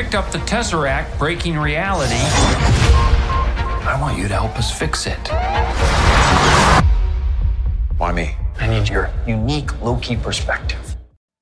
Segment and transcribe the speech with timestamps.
[0.00, 2.24] picked up the Tesseract breaking reality.
[3.84, 5.28] I want you to help us fix it.
[7.98, 8.34] Why me?
[8.58, 10.78] I need your unique Loki perspective.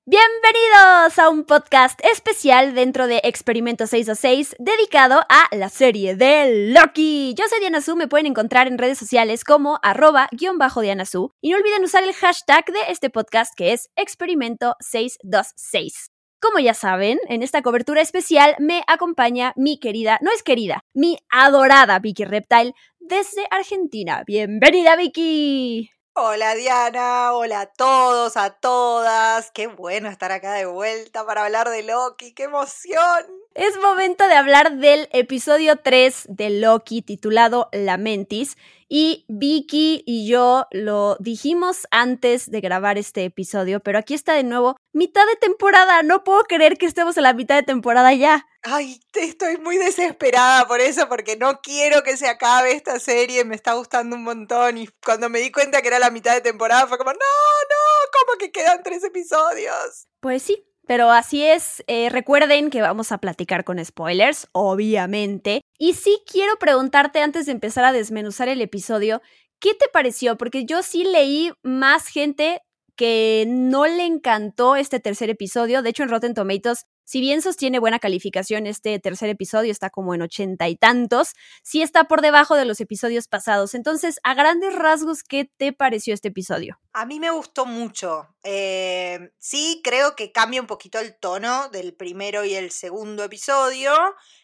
[0.06, 7.34] Bienvenidos a un podcast especial dentro de Experimento 626 dedicado a la serie de Loki.
[7.38, 11.04] Yo soy Diana Su, me pueden encontrar en redes sociales como arroba guion bajo Diana
[11.04, 16.10] Su y no olviden usar el hashtag de este podcast que es Experimento 626.
[16.40, 21.18] Como ya saben, en esta cobertura especial me acompaña mi querida, no es querida, mi
[21.30, 24.22] adorada Vicky Reptile desde Argentina.
[24.24, 25.90] Bienvenida Vicky.
[26.14, 29.50] Hola Diana, hola a todos, a todas.
[29.50, 33.26] Qué bueno estar acá de vuelta para hablar de Loki, qué emoción.
[33.54, 38.56] Es momento de hablar del episodio 3 de Loki titulado Lamentis.
[38.90, 44.44] Y Vicky y yo lo dijimos antes de grabar este episodio, pero aquí está de
[44.44, 46.02] nuevo mitad de temporada.
[46.02, 48.46] No puedo creer que estemos en la mitad de temporada ya.
[48.62, 53.54] Ay, estoy muy desesperada por eso, porque no quiero que se acabe esta serie, me
[53.54, 54.78] está gustando un montón.
[54.78, 58.10] Y cuando me di cuenta que era la mitad de temporada, fue como, no, no,
[58.12, 60.08] ¿cómo que quedan tres episodios?
[60.20, 65.60] Pues sí, pero así es, eh, recuerden que vamos a platicar con spoilers, obviamente.
[65.78, 69.20] Y sí quiero preguntarte antes de empezar a desmenuzar el episodio,
[69.60, 70.38] ¿qué te pareció?
[70.38, 72.62] Porque yo sí leí más gente
[72.96, 75.82] que no le encantó este tercer episodio.
[75.82, 80.14] De hecho, en Rotten Tomatoes si bien sostiene buena calificación, este tercer episodio está como
[80.14, 83.74] en ochenta y tantos, sí está por debajo de los episodios pasados.
[83.74, 86.78] Entonces, a grandes rasgos, ¿qué te pareció este episodio?
[86.92, 88.28] A mí me gustó mucho.
[88.42, 93.90] Eh, sí, creo que cambia un poquito el tono del primero y el segundo episodio.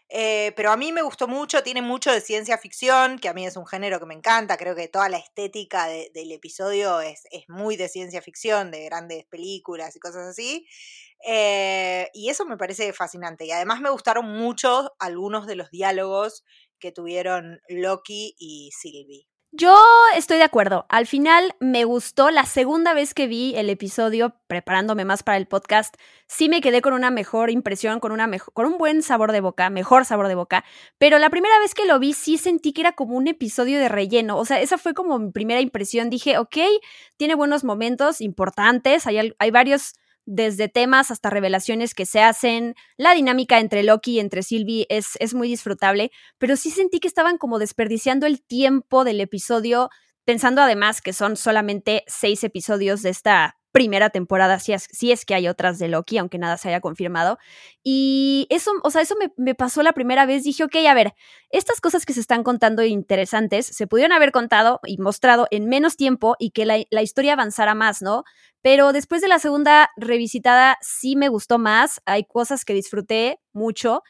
[0.09, 3.47] Eh, pero a mí me gustó mucho, tiene mucho de ciencia ficción, que a mí
[3.47, 7.49] es un género que me encanta, creo que toda la estética del episodio es, es,
[7.49, 10.67] muy de ciencia ficción, de grandes películas y cosas así.
[11.27, 13.47] Eh, y eso me parece fascinante.
[13.47, 16.45] Y además me gustaron mucho algunos de los diálogos
[16.79, 19.27] que tuvieron Loki y Sylvie.
[19.57, 19.81] Yo
[20.17, 20.85] estoy de acuerdo.
[20.89, 25.47] Al final me gustó la segunda vez que vi el episodio, preparándome más para el
[25.47, 25.95] podcast,
[26.27, 29.71] sí me quedé con una mejor impresión, con, una con un buen sabor de boca,
[29.71, 30.65] mejor sabor de boca.
[30.99, 33.89] Pero la primera vez que lo vi sí sentí que era como un episodio de
[33.89, 34.39] relleno.
[34.39, 36.11] O sea, esa fue como mi primera impresión.
[36.11, 36.57] Dije, ok,
[37.17, 39.95] tiene buenos momentos importantes, hay, hay varios
[40.27, 42.75] desde temas hasta revelaciones que se hacen.
[42.97, 47.09] La dinámica entre Loki y entre Sylvie es, es muy disfrutable, pero sí sentí que
[47.09, 49.91] estaban como desperdiciando el tiempo del episodio,
[50.25, 55.25] pensando además que son solamente seis episodios de esta primera temporada, si es, si es
[55.25, 57.39] que hay otras de Loki, aunque nada se haya confirmado.
[57.83, 60.45] Y eso, o sea, eso me, me, pasó la primera vez.
[60.45, 61.13] Dije, ok, a ver,
[61.51, 65.97] estas cosas que se están contando interesantes se pudieron haber contado y mostrado en menos
[65.97, 68.23] tiempo y que la, la historia avanzara más, ¿no?
[68.63, 72.01] Pero después de la segunda revisitada sí me gustó más.
[72.07, 74.05] Hay cosas que disfruté mucho.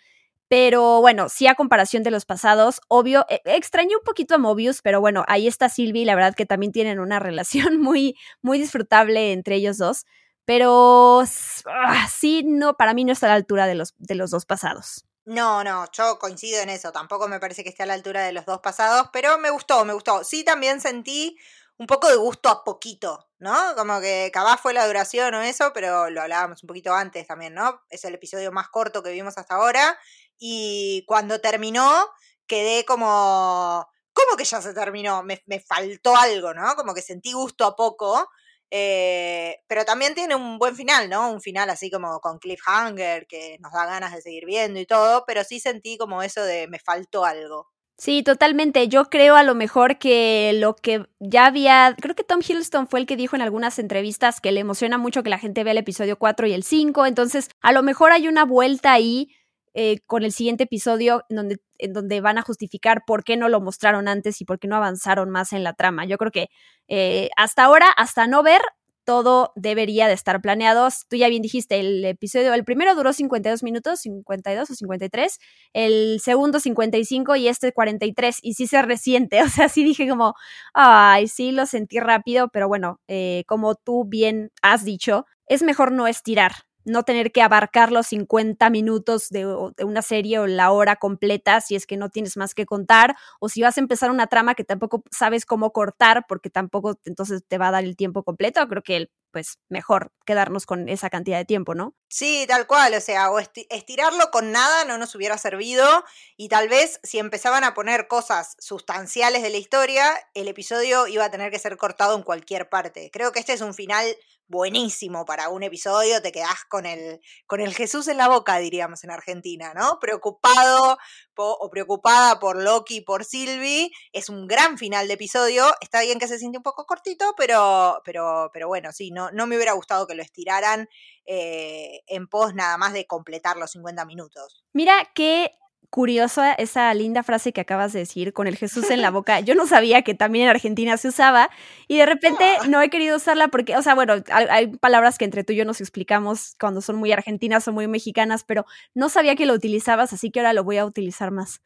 [0.48, 4.82] Pero bueno, sí a comparación de los pasados, obvio, e, extrañé un poquito a Mobius,
[4.82, 9.32] pero bueno, ahí está Sylvie, la verdad que también tienen una relación muy, muy disfrutable
[9.32, 10.04] entre ellos dos.
[10.46, 11.22] Pero
[11.66, 14.44] ah, sí, no, para mí no está a la altura de los, de los dos
[14.44, 15.06] pasados.
[15.24, 16.92] No, no, yo coincido en eso.
[16.92, 19.84] Tampoco me parece que esté a la altura de los dos pasados, pero me gustó,
[19.86, 20.22] me gustó.
[20.22, 21.38] Sí, también sentí
[21.78, 23.54] un poco de gusto a poquito, ¿no?
[23.74, 27.54] Como que capaz fue la duración o eso, pero lo hablábamos un poquito antes también,
[27.54, 27.80] ¿no?
[27.88, 29.98] Es el episodio más corto que vimos hasta ahora
[30.38, 32.08] y cuando terminó
[32.46, 35.22] quedé como, ¿cómo que ya se terminó?
[35.22, 36.74] Me, faltó algo, ¿no?
[36.76, 38.28] Como que sentí gusto a poco,
[38.70, 41.30] eh, pero también tiene un buen final, ¿no?
[41.30, 45.24] Un final así como con cliffhanger, que nos da ganas de seguir viendo y todo,
[45.26, 47.68] pero sí sentí como eso de me faltó algo.
[47.96, 48.88] Sí, totalmente.
[48.88, 52.98] Yo creo a lo mejor que lo que ya había, creo que Tom Hiddleston fue
[52.98, 55.78] el que dijo en algunas entrevistas que le emociona mucho que la gente vea el
[55.78, 59.30] episodio 4 y el 5, entonces a lo mejor hay una vuelta ahí
[59.74, 63.48] eh, con el siguiente episodio en donde, en donde van a justificar por qué no
[63.48, 66.04] lo mostraron antes y por qué no avanzaron más en la trama.
[66.06, 66.48] Yo creo que
[66.88, 68.62] eh, hasta ahora, hasta no ver,
[69.04, 70.88] todo debería de estar planeado.
[71.08, 75.38] Tú ya bien dijiste, el episodio, el primero duró 52 minutos, 52 o 53,
[75.72, 80.34] el segundo 55 y este 43, y sí se resiente, o sea, sí dije como,
[80.72, 85.92] ay, sí lo sentí rápido, pero bueno, eh, como tú bien has dicho, es mejor
[85.92, 86.52] no estirar,
[86.84, 91.74] no tener que abarcar los 50 minutos de, una serie o la hora completa si
[91.74, 94.64] es que no tienes más que contar o si vas a empezar una trama que
[94.64, 98.82] tampoco sabes cómo cortar porque tampoco entonces te va a dar el tiempo completo, creo
[98.82, 101.96] que pues mejor quedarnos con esa cantidad de tiempo, ¿no?
[102.08, 106.04] Sí, tal cual, o sea, o estirarlo con nada no nos hubiera servido
[106.36, 111.24] y tal vez si empezaban a poner cosas sustanciales de la historia, el episodio iba
[111.24, 113.10] a tener que ser cortado en cualquier parte.
[113.12, 114.06] Creo que este es un final
[114.48, 119.04] buenísimo para un episodio, te quedás con el, con el Jesús en la boca, diríamos
[119.04, 119.98] en Argentina, ¿no?
[120.00, 120.98] Preocupado
[121.36, 123.90] o preocupada por Loki por Sylvie.
[124.12, 125.66] Es un gran final de episodio.
[125.80, 129.46] Está bien que se siente un poco cortito, pero, pero, pero bueno, sí, no, no
[129.46, 130.88] me hubiera gustado que lo estiraran
[131.26, 134.64] eh, en pos nada más de completar los 50 minutos.
[134.72, 135.52] Mira que
[135.94, 139.38] curiosa esa linda frase que acabas de decir con el Jesús en la boca.
[139.38, 141.50] Yo no sabía que también en Argentina se usaba
[141.86, 142.66] y de repente ah.
[142.66, 145.64] no he querido usarla porque, o sea, bueno, hay, palabras que entre tú y yo
[145.64, 150.12] nos explicamos cuando son muy argentinas o muy mexicanas, pero no sabía que lo utilizabas,
[150.12, 151.62] así que ahora lo voy a utilizar más.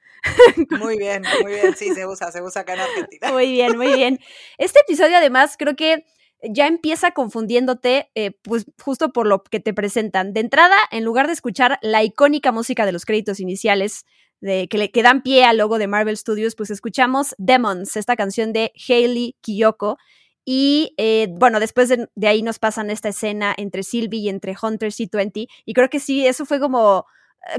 [0.79, 3.33] Muy bien, muy bien, sí, se usa, se usa acá en Argentina.
[3.33, 4.21] Muy bien, muy bien.
[4.59, 6.05] Este episodio además creo que
[6.43, 10.32] ya empieza confundiéndote, eh, pues justo por lo que te presentan.
[10.32, 14.05] De entrada, en lugar de escuchar la icónica música de los créditos iniciales,
[14.40, 18.52] de, que, le, dan pie al logo de Marvel Studios, pues escuchamos Demons, esta canción
[18.52, 19.99] de Hayley Kiyoko.
[20.44, 24.55] Y eh, bueno, después de, de, ahí nos pasan esta escena entre Sylvie y entre
[24.61, 25.49] Hunter C20.
[25.64, 27.05] Y creo que sí, eso fue como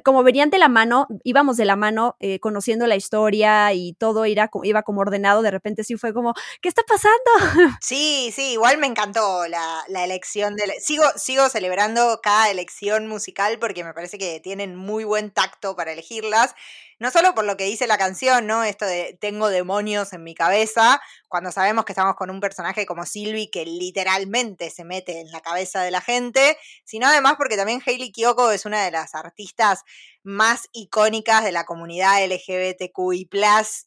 [0.03, 4.25] como venían de la mano, íbamos de la mano eh, conociendo la historia y todo
[4.25, 4.49] iba,
[4.83, 7.19] como ordenado, de repente sí fue como, ¿qué está pasando?
[7.81, 10.63] Sí, sí, igual me encantó la, la elección de...
[10.79, 15.93] sigo, sigo celebrando cada elección musical porque me parece que tienen muy buen tacto para
[15.93, 16.55] elegirlas
[16.99, 18.63] no solo por lo que dice la canción, ¿no?
[18.63, 23.05] Esto de tengo demonios en mi cabeza, cuando sabemos que estamos con un personaje como
[23.05, 27.81] Sylvie que literalmente se mete en la cabeza de la gente, sino además porque también
[27.85, 29.83] Hailey Kiyoko es una de las artistas
[30.23, 33.29] más icónicas de la comunidad LGBTQI+,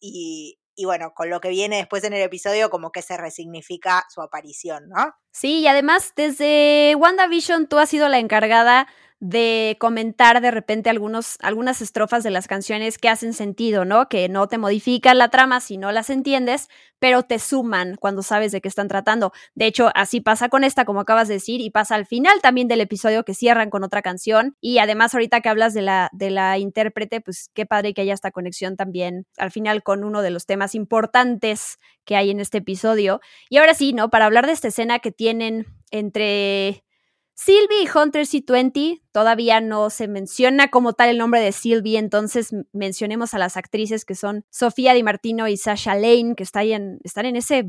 [0.00, 4.06] y, y bueno, con lo que viene después en el episodio, como que se resignifica
[4.08, 5.14] su aparición, ¿no?
[5.30, 8.88] Sí, y además desde WandaVision tú has sido la encargada
[9.22, 14.08] de comentar de repente algunos, algunas estrofas de las canciones que hacen sentido, ¿no?
[14.08, 18.50] Que no te modifican la trama si no las entiendes, pero te suman cuando sabes
[18.50, 19.32] de qué están tratando.
[19.54, 22.66] De hecho, así pasa con esta, como acabas de decir, y pasa al final también
[22.66, 24.56] del episodio que cierran con otra canción.
[24.60, 28.14] Y además, ahorita que hablas de la, de la intérprete, pues qué padre que haya
[28.14, 32.58] esta conexión también al final con uno de los temas importantes que hay en este
[32.58, 33.20] episodio.
[33.48, 34.10] Y ahora sí, ¿no?
[34.10, 36.82] Para hablar de esta escena que tienen entre
[37.34, 42.54] Sylvie y Hunter C20 todavía no se menciona como tal el nombre de Sylvie, entonces
[42.72, 47.36] mencionemos a las actrices que son Sofía Di Martino y Sasha Lane, que están en,
[47.36, 47.64] ese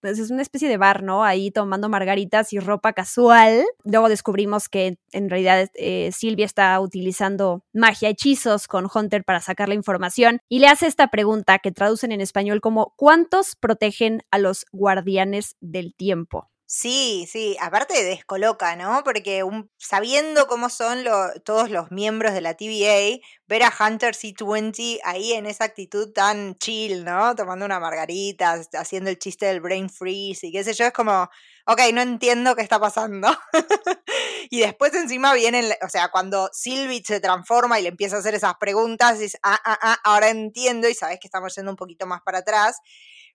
[0.00, 1.22] pues es una especie de bar, ¿no?
[1.22, 3.64] Ahí tomando margaritas y ropa casual.
[3.84, 9.74] Luego descubrimos que en realidad eh, está utilizando magia, hechizos con Hunter para sacar la
[9.74, 14.66] información y le hace esta pregunta que traducen en español como ¿cuántos protegen a los
[14.72, 16.51] guardianes del tiempo?
[16.66, 19.02] Sí, sí, aparte descoloca, ¿no?
[19.04, 19.44] Porque
[19.76, 21.04] sabiendo cómo son
[21.44, 26.54] todos los miembros de la TVA, ver a Hunter C20 ahí en esa actitud tan
[26.56, 27.34] chill, ¿no?
[27.34, 31.28] Tomando una margarita, haciendo el chiste del brain freeze y qué sé yo, es como,
[31.66, 33.28] ok, no entiendo qué está pasando.
[34.50, 38.34] y después encima vienen, o sea, cuando Sylvie se transforma y le empieza a hacer
[38.34, 42.06] esas preguntas, dices, ah, ah, ah, ahora entiendo y sabes que estamos yendo un poquito
[42.06, 42.78] más para atrás.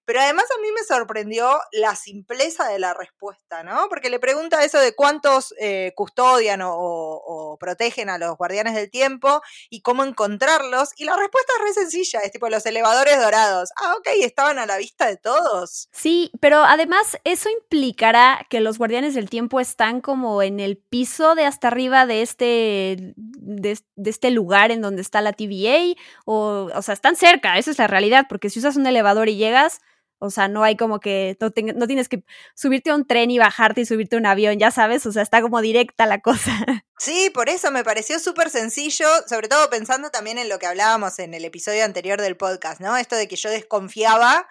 [0.08, 3.90] Pero además a mí me sorprendió la simpleza de la respuesta, ¿no?
[3.90, 9.42] Porque le pregunta eso de cuántos eh, custodian o, protegen a los guardianes del tiempo
[9.70, 10.92] y cómo encontrarlos.
[10.96, 13.70] Y la respuesta es re sencilla, es tipo los elevadores dorados.
[13.76, 15.90] Ah, ok, estaban a la vista de todos.
[15.92, 21.36] Sí, pero además eso implicará que los guardianes del tiempo están como en el piso
[21.36, 26.70] de hasta arriba de este, de, de este lugar en donde está la TVA, o,
[26.74, 29.82] o sea, están cerca, esa es la realidad, porque si usas un elevador y llegas
[30.20, 32.24] o sea, no hay como que, no, tienes que
[32.56, 35.22] subirte a un tren y bajarte y subirte a un avión, ya sabes, o sea,
[35.22, 36.52] está como directa la cosa.
[37.00, 41.20] Sí, por eso me pareció súper sencillo, sobre todo pensando también en lo que hablábamos
[41.20, 42.98] en el episodio anterior del podcast, ¿no?
[42.98, 44.48] Esto de que yo desconfiaba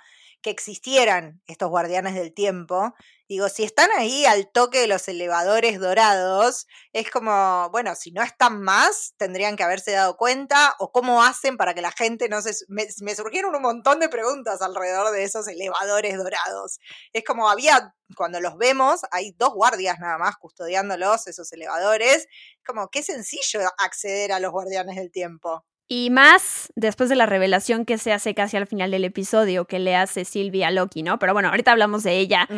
[0.46, 2.94] que existieran estos guardianes del tiempo
[3.28, 8.22] Digo, si están ahí al toque de los elevadores dorados, es como, bueno, si no
[8.22, 12.40] están más, tendrían que haberse dado cuenta, o cómo hacen para que la gente no
[12.40, 12.54] se...
[12.68, 12.86] Me,
[13.16, 16.78] surgieron un montón de preguntas alrededor de esos elevadores dorados.
[17.12, 22.28] Es como había, cuando los vemos, hay dos guardias nada más custodiándolos, esos elevadores.
[22.64, 25.64] Como, qué sencillo acceder a los guardianes del tiempo.
[25.88, 29.78] Y más después de la revelación que se hace casi al final del episodio que
[29.78, 31.21] le hace Sylvia a Loki, ¿no?
[31.21, 32.49] Pero bueno, ahorita hablamos de ella.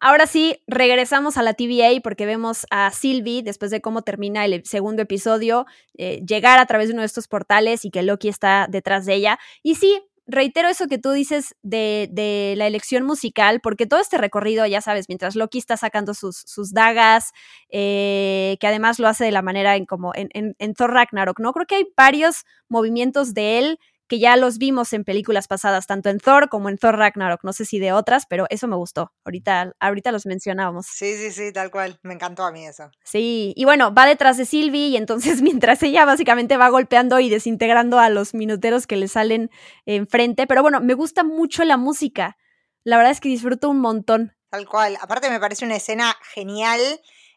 [0.00, 4.64] Ahora sí, regresamos a la TVA porque vemos a Sylvie, después de cómo termina el
[4.64, 5.66] segundo episodio,
[5.98, 9.14] eh, llegar a través de uno de estos portales y que Loki está detrás de
[9.14, 9.38] ella.
[9.64, 14.66] Y sí, reitero eso que tú dices de, la elección musical, porque todo este recorrido,
[14.66, 17.32] ya sabes, mientras Loki está sacando sus, sus dagas,
[17.70, 21.52] eh, que además lo hace de la manera en como en, en, Thor Ragnarok, ¿no?
[21.52, 23.78] Creo que hay varios movimientos de él
[24.10, 27.52] que ya los vimos en películas pasadas, tanto en Thor como en Thor Ragnarok, no
[27.52, 29.12] sé si de otras, pero eso me gustó.
[29.24, 30.86] Ahorita, ahorita los mencionábamos.
[30.86, 32.00] Sí, sí, sí, tal cual.
[32.02, 32.90] Me encantó a mí eso.
[33.04, 37.30] Sí, y bueno, va detrás de Sylvie y entonces mientras ella básicamente va golpeando y
[37.30, 39.48] desintegrando a los minuteros que le salen
[39.86, 42.36] enfrente, pero bueno, me gusta mucho la música.
[42.82, 44.34] La verdad es que disfruto un montón.
[44.50, 44.98] Tal cual.
[45.00, 46.80] Aparte me parece una escena genial.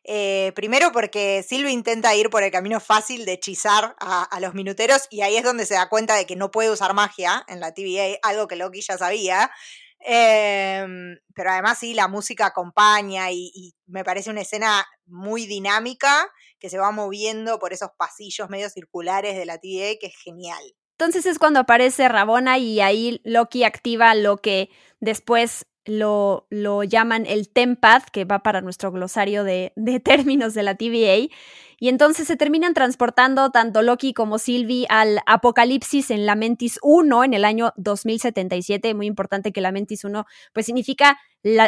[0.05, 5.07] Eh, primero porque Sylvie intenta ir por el camino fácil de hechizar a, los minuteros
[5.09, 7.73] y ahí es donde se da cuenta de que no puede usar magia en la
[7.73, 9.49] TVA, algo que Loki ya sabía.
[9.99, 16.29] Em, pero además sí, la música acompaña y, y, me parece una escena muy dinámica
[16.59, 20.61] que se va moviendo por esos pasillos medio circulares de la TVA que es genial.
[20.97, 24.69] Entonces es cuando aparece Rabona y ahí Loki activa lo que
[24.99, 30.63] después lo, lo llaman el Tempath, que va para nuestro glosario de, de, términos de
[30.63, 31.29] la TVA.
[31.79, 37.33] Y entonces se terminan transportando tanto Loki como Sylvie al Apocalipsis en Lamentis 1 en
[37.33, 38.93] el año 2077.
[38.93, 41.19] Muy importante que Lamentis 1 pues significa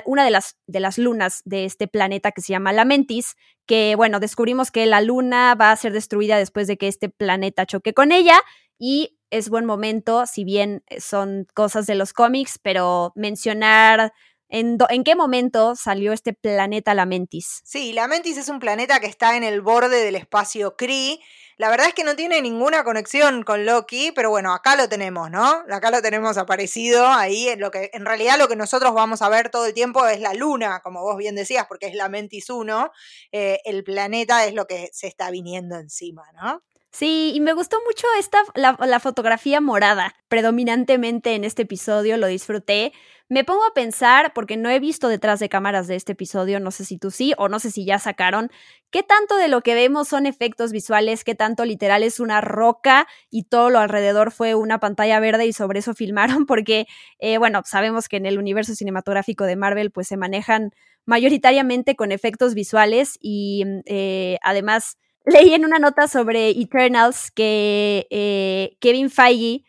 [0.05, 4.21] una de las, de las lunas de este planeta que se llama Lamentis, que bueno,
[4.21, 8.13] descubrimos que la luna va a ser destruida después de que este planeta choque con
[8.13, 8.39] ella
[8.79, 14.13] y es buen momento, si bien son cosas de los cómics, pero mencionar
[14.49, 17.61] en, en, qué momento salió este planeta Lamentis.
[17.63, 21.19] Sí, Lamentis es un planeta que está en el borde del espacio Kree.
[21.57, 25.31] La verdad es que no tiene ninguna conexión con Loki, pero bueno, acá lo tenemos,
[25.31, 25.63] ¿no?
[25.71, 27.47] Acá lo tenemos aparecido ahí.
[27.47, 30.19] En, lo que, en realidad lo que nosotros vamos a ver todo el tiempo es
[30.19, 32.91] la luna, como vos bien decías, porque es Lamentis 1.
[33.31, 36.61] Eh, el planeta es lo que se está viniendo encima, ¿no?
[36.97, 42.93] Sí, y me gustó mucho esta, la, fotografía morada, predominantemente en este episodio, lo disfruté.
[43.27, 46.71] Me pongo a pensar, porque no he visto detrás de cámaras de este episodio, no
[46.71, 48.49] sé si tú sí o no sé si ya sacaron,
[48.91, 53.07] qué tanto de lo que vemos son efectos visuales, qué tanto literal es una roca
[53.29, 56.87] y todo lo alrededor fue una pantalla verde y sobre eso filmaron, porque,
[57.19, 60.71] eh, bueno, sabemos que en el universo cinematográfico de Marvel pues se manejan
[61.05, 68.77] mayoritariamente con efectos visuales y eh, además leí en una nota sobre Eternals que eh,
[68.79, 69.63] Kevin Feige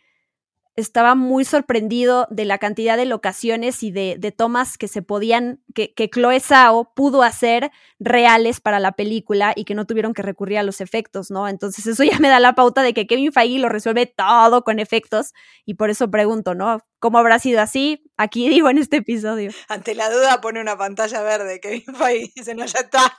[0.77, 5.63] estaba muy sorprendido de la cantidad de locaciones y de, de tomas que se podían,
[5.75, 10.21] que, que, Chloe Zhao pudo hacer reales para la película y que no tuvieron que
[10.21, 11.49] recurrir a los efectos, ¿no?
[11.49, 14.79] Entonces eso ya me da la pauta de que Kevin Feige lo resuelve todo con
[14.79, 15.33] efectos
[15.65, 16.83] y por eso pregunto, ¿no?
[16.99, 18.03] ¿Cómo habrá sido así?
[18.17, 19.51] Aquí digo en este episodio.
[19.69, 21.61] Ante la duda pone una pantalla verde.
[21.61, 23.19] Kevin Feige dice, no, ya está.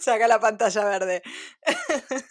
[0.00, 1.22] Saca la pantalla verde.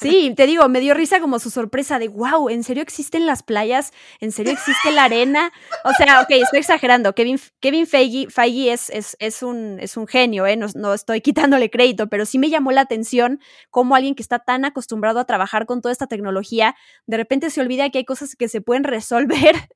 [0.01, 3.43] Sí, te digo, me dio risa como su sorpresa de, wow, ¿en serio existen las
[3.43, 3.93] playas?
[4.19, 5.51] ¿En serio existe la arena?
[5.83, 7.13] O sea, ok, estoy exagerando.
[7.13, 10.57] Kevin, Kevin Feige, Feige es, es, es, un, es un genio, ¿eh?
[10.57, 14.39] No, no estoy quitándole crédito, pero sí me llamó la atención cómo alguien que está
[14.39, 18.35] tan acostumbrado a trabajar con toda esta tecnología, de repente se olvida que hay cosas
[18.35, 19.69] que se pueden resolver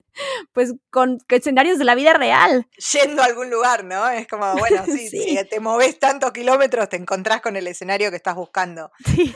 [0.52, 2.68] pues con escenarios de la vida real.
[2.92, 4.08] Yendo a algún lugar, ¿no?
[4.10, 8.18] Es como, bueno, sí, si te moves tantos kilómetros, te encontrás con el escenario que
[8.18, 8.92] estás buscando.
[9.14, 9.36] Sí.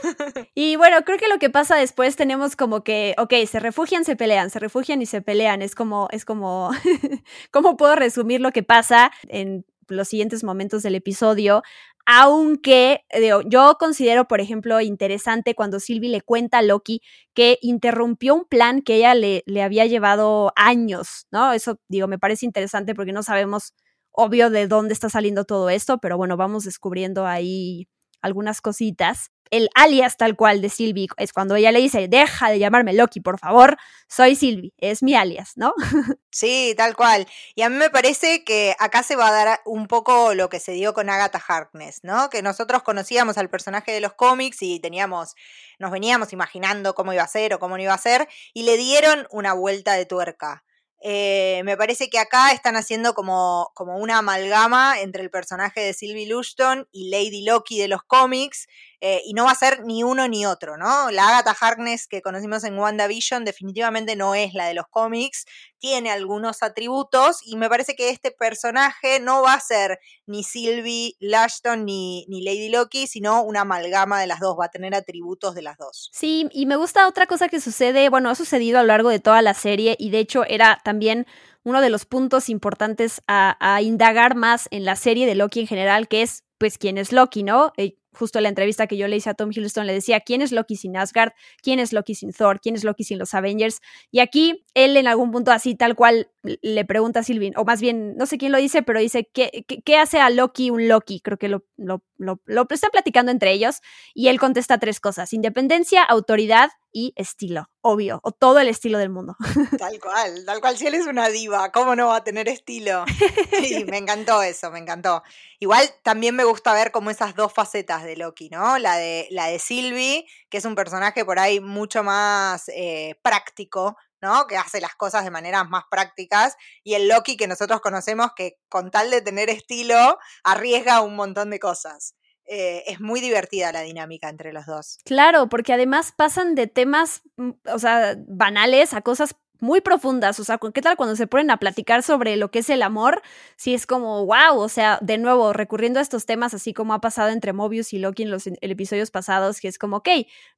[0.55, 4.15] Y bueno, creo que lo que pasa después tenemos como que, ok, se refugian, se
[4.15, 5.61] pelean, se refugian y se pelean.
[5.61, 6.71] Es como, es como,
[7.51, 11.63] ¿cómo puedo resumir lo que pasa en los siguientes momentos del episodio?
[12.09, 13.01] Aunque
[13.47, 17.01] yo considero, por ejemplo, interesante cuando Sylvie le cuenta a Loki
[17.33, 21.51] que interrumpió un plan que ella le, le, había llevado años, ¿no?
[21.51, 23.73] Eso, digo, me parece interesante porque no sabemos,
[24.11, 27.89] obvio, de dónde está saliendo todo esto, pero bueno, vamos descubriendo ahí
[28.21, 32.59] algunas cositas el alias tal cual de Sylvie es cuando ella le dice, deja de
[32.59, 35.73] llamarme Loki, por favor, soy Sylvie, es mi alias, ¿no?
[36.29, 37.25] Sí, tal cual.
[37.55, 40.59] Y a mí me parece que acá se va a dar un poco lo que
[40.59, 42.29] se dio con Agatha Harkness, ¿no?
[42.29, 45.33] Que nosotros conocíamos al personaje de los cómics y teníamos,
[45.79, 48.77] nos veníamos imaginando cómo iba a ser o cómo no iba a ser, y le
[48.77, 50.63] dieron una vuelta de tuerca.
[51.01, 55.93] Eh, me parece que acá están haciendo como, como una amalgama entre el personaje de
[55.93, 58.67] Sylvie Lushton y Lady Loki de los cómics,
[58.99, 61.11] eh, y no va a ser ni uno ni otro, ¿no?
[61.11, 65.45] La Agatha Harkness que conocimos en WandaVision definitivamente no es la de los cómics,
[65.77, 71.15] tiene algunos atributos y me parece que este personaje no va a ser ni Sylvie
[71.19, 75.53] Lushton ni, ni Lady Loki, sino una amalgama de las dos, va a tener atributos
[75.53, 76.09] de las dos.
[76.11, 79.19] Sí, y me gusta otra cosa que sucede, bueno, ha sucedido a lo largo de
[79.19, 81.27] toda la serie y de hecho era también
[81.63, 85.67] uno de los puntos importantes a, a indagar más en la serie de Loki en
[85.67, 87.73] general, que es pues quién es Loki, ¿no?
[87.77, 90.41] Eh, justo en la entrevista que yo le hice a Tom Hiddleston le decía, ¿quién
[90.41, 91.31] es Loki sin Asgard?
[91.61, 92.59] ¿Quién es Loki sin Thor?
[92.59, 93.81] ¿Quién es Loki sin los Avengers?
[94.11, 97.81] Y aquí él en algún punto así tal cual le pregunta a Sylvie, o más
[97.81, 101.19] bien, no sé quién lo dice, pero dice, ¿qué, qué, hace a Loki un Loki?
[101.19, 103.81] Creo que lo, lo, lo, lo están platicando entre ellos
[104.13, 109.09] y él contesta tres cosas, independencia, autoridad y estilo, obvio, o todo el estilo del
[109.09, 109.35] mundo.
[109.77, 113.05] Tal cual, tal cual, si él es una diva, ¿cómo no va a tener estilo?
[113.61, 115.23] Sí, me encantó eso, me encantó.
[115.59, 118.79] Igual también me gusta ver como esas dos facetas de Loki, ¿no?
[118.79, 123.97] La de, la de Sylvie, que es un personaje por ahí mucho más eh, práctico,
[124.21, 124.47] ¿no?
[124.47, 126.55] Que hace las cosas de maneras más prácticas.
[126.83, 131.49] Y el Loki que nosotros conocemos, que con tal de tener estilo, arriesga un montón
[131.49, 132.15] de cosas.
[132.49, 134.99] Eh, es muy divertida la dinámica entre los dos.
[135.03, 140.43] Claro, porque además pasan de temas, mm, o sea, banales a cosas muy profundas, o
[140.43, 143.21] sea, ¿qué tal cuando se ponen a platicar sobre lo que es el amor?
[143.55, 147.01] Sí es como, wow, o sea, de nuevo, recurriendo a estos temas, así como ha
[147.01, 150.09] pasado entre Mobius y Loki en los episodios pasados, que es como, ok,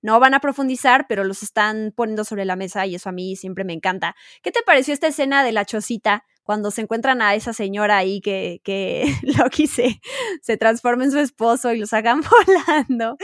[0.01, 3.35] no van a profundizar, pero los están poniendo sobre la mesa y eso a mí
[3.35, 4.15] siempre me encanta.
[4.41, 8.21] ¿Qué te pareció esta escena de la chocita cuando se encuentran a esa señora ahí
[8.21, 10.01] que, que Loki se,
[10.41, 13.17] se transforma en su esposo y lo sacan volando.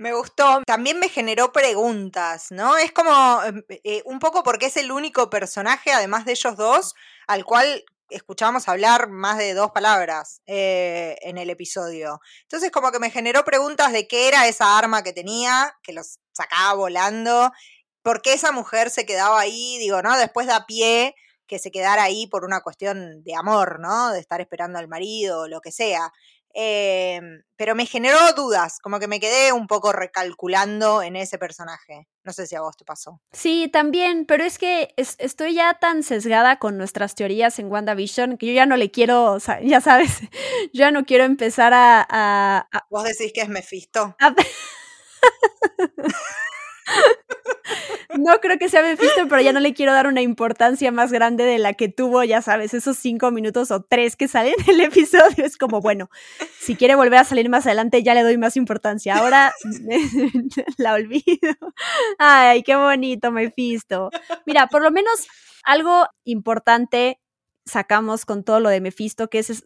[0.00, 0.60] Me gustó.
[0.66, 2.76] También me generó preguntas, ¿no?
[2.76, 6.94] Es como em, eh, un poco porque es el único personaje, además de ellos dos,
[7.28, 12.20] al cual escuchamos hablar más de dos palabras eh, en el episodio.
[12.42, 16.18] Entonces como que me generó preguntas de qué era esa arma que tenía, que los
[16.32, 17.52] sacaba volando,
[18.02, 20.18] por qué esa mujer se quedaba ahí, digo, ¿no?
[20.18, 21.14] Después da pie
[21.46, 24.12] que se quedara ahí por una cuestión de amor, ¿no?
[24.12, 26.12] De estar esperando al marido o lo que sea.
[26.56, 32.06] Em, pero me generó dudas, como que me quedé un poco recalculando en ese personaje.
[32.22, 33.20] No sé si a vos te pasó.
[33.32, 38.46] Sí, también, pero es que estoy ya tan sesgada con nuestras teorías en WandaVision que
[38.46, 40.20] yo ya no le quiero, o sea, ya sabes,
[40.72, 42.68] yo ya no quiero empezar a...
[42.88, 44.16] Vos decís que es Mephisto.
[48.18, 51.44] No creo que sea Mephisto, pero ya no le quiero dar una importancia más grande
[51.44, 54.80] de la que tuvo, ya sabes, esos cinco minutos o tres que salen en el
[54.82, 55.44] episodio.
[55.44, 56.08] Es como, bueno,
[56.60, 59.16] si quiere volver a salir más adelante, ya le doy más importancia.
[59.16, 59.52] Ahora
[60.78, 61.54] la olvido.
[62.18, 64.10] Ay, qué bonito, Mephisto.
[64.46, 65.26] Mira, por lo menos
[65.64, 67.20] algo importante
[67.66, 69.64] sacamos con todo lo de Mephisto, que es,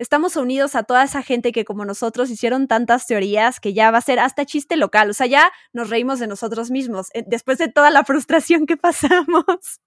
[0.00, 3.98] estamos unidos a toda esa gente que como nosotros hicieron tantas teorías que ya va
[3.98, 7.58] a ser hasta chiste local, o sea, ya nos reímos de nosotros mismos, eh, después
[7.58, 9.80] de toda la frustración que pasamos.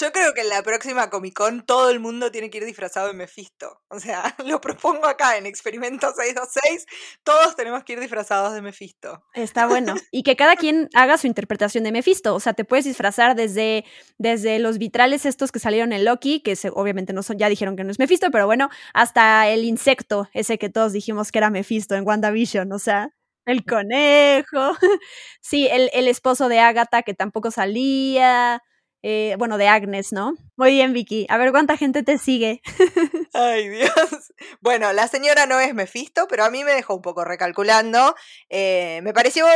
[0.00, 3.08] Yo creo que en la próxima Comic Con todo el mundo tiene que ir disfrazado
[3.08, 6.86] de Mephisto, o sea, lo propongo acá en Experimento 626,
[7.22, 9.22] todos tenemos que ir disfrazados de Mephisto.
[9.34, 12.86] Está bueno, y que cada quien haga su interpretación de Mephisto, o sea, te puedes
[12.86, 13.84] disfrazar desde,
[14.16, 17.84] desde los vitrales estos que salieron en Loki, que obviamente no son, ya dijeron que
[17.84, 21.94] no es Mephisto, pero bueno, hasta el insecto, ese que todos dijimos que era Mephisto
[21.94, 23.10] en WandaVision, o sea,
[23.46, 24.76] el conejo.
[25.40, 28.62] sí, el, el esposo de Agatha que tampoco salía.
[29.02, 30.34] Eh, bueno, de Agnes, ¿no?
[30.56, 31.26] Muy bien, Vicky.
[31.28, 32.60] A ver cuánta gente te sigue.
[33.32, 33.92] Ay, Dios.
[34.60, 38.16] Bueno, la señora no es Mephisto, pero a mí me dejó un poco recalculando.
[38.48, 39.46] Eh, me pareció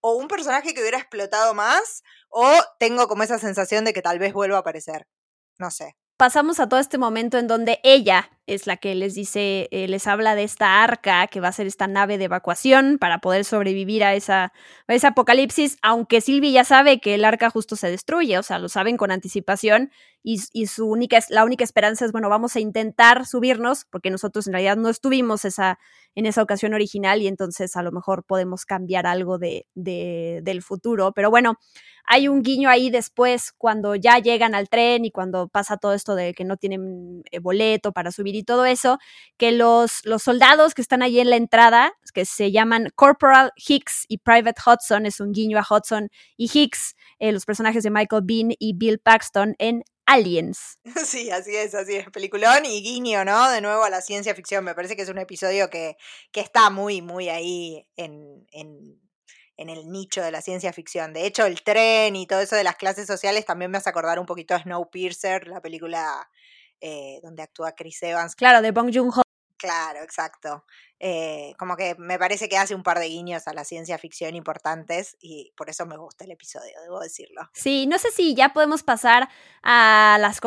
[0.00, 4.18] o un personaje que hubiera explotado más, o tengo como esa sensación de que tal
[4.18, 5.06] vez vuelva a aparecer.
[5.58, 9.68] No sé pasamos a todo este momento en donde ella es la que les dice,
[9.70, 13.22] eh, les habla de esta arca que va a ser esta nave de evacuación para
[13.22, 14.52] poder sobrevivir a esa,
[14.86, 18.68] ese apocalipsis, aunque Sylvie ya sabe que el arca justo se destruye, o sea, lo
[18.68, 23.24] saben con anticipación y, y, su única, la única esperanza es, bueno, vamos a intentar
[23.24, 25.78] subirnos, porque nosotros en realidad no estuvimos esa,
[26.14, 31.12] en esa ocasión original y entonces a lo mejor podemos cambiar algo de, del futuro,
[31.12, 31.56] pero bueno,
[32.12, 36.16] hay un guiño ahí después cuando ya llegan al tren y cuando pasa todo esto
[36.16, 38.98] de que no tienen eh, boleto para subir y todo eso,
[39.36, 44.06] que los, los soldados que están ahí en la entrada, que se llaman Corporal Hicks
[44.08, 48.22] y Private Hudson, es un guiño a Hudson y Hicks, eh, los personajes de Michael
[48.24, 50.80] Bean y Bill Paxton en Aliens.
[51.06, 52.10] Sí, así es, así es.
[52.10, 53.48] Peliculón y guiño, ¿no?
[53.50, 54.64] De nuevo a la ciencia ficción.
[54.64, 55.96] Me parece que es un episodio que,
[56.32, 58.98] que está muy, muy ahí en, en
[59.60, 61.12] en el nicho de la ciencia ficción.
[61.12, 64.18] De hecho, el tren y todo eso de las clases sociales también me hace acordar
[64.18, 66.30] un poquito a Snowpiercer, la película
[66.80, 68.34] eh, donde actúa Chris Evans.
[68.34, 69.20] Claro, de Bong Joon-ho.
[69.58, 70.64] Claro, exacto.
[71.02, 74.36] Eh, como que me parece que hace un par de guiños a la ciencia ficción
[74.36, 77.48] importantes y por eso me gusta el episodio, debo decirlo.
[77.54, 79.30] Sí, no sé si ya podemos pasar
[79.62, 80.40] a las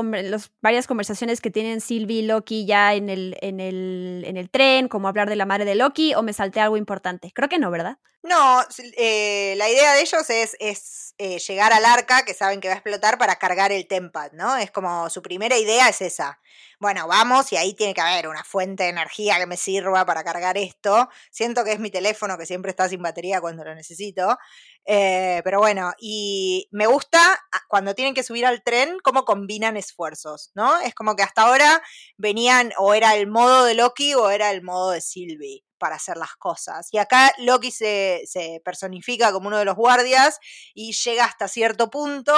[0.62, 4.88] varias conversaciones que tienen Sylvie y Loki ya en el, en, el, en el tren,
[4.90, 7.32] como hablar de la madre de Loki, o me salté algo importante.
[7.34, 7.98] Creo que no, ¿verdad?
[8.22, 8.62] No,
[8.96, 12.68] eh, la idea de ellos es, es es eh, llegar al arca, que saben que
[12.68, 14.58] va a explotar, para cargar el Tempad, ¿no?
[14.58, 16.40] Es como su primera idea es esa.
[16.80, 20.24] Bueno, vamos y ahí tiene que haber una fuente de energía que me sirva para
[20.24, 21.10] cargar esto.
[21.32, 24.38] Siento que es mi teléfono que siempre está sin batería cuando lo necesito.
[24.86, 27.20] Eh, pero bueno, y me gusta
[27.52, 30.80] ah, cuando tienen que subir al tren cómo combinan esfuerzos, ¿no?
[30.82, 31.82] Es como que hasta ahora
[32.18, 36.16] venían o era el modo de Loki o era el modo de Sylvie para hacer
[36.16, 36.88] las cosas.
[36.94, 40.40] Y acá Loki se, se, personifica como uno de los guardias
[40.74, 42.34] y llega hasta cierto punto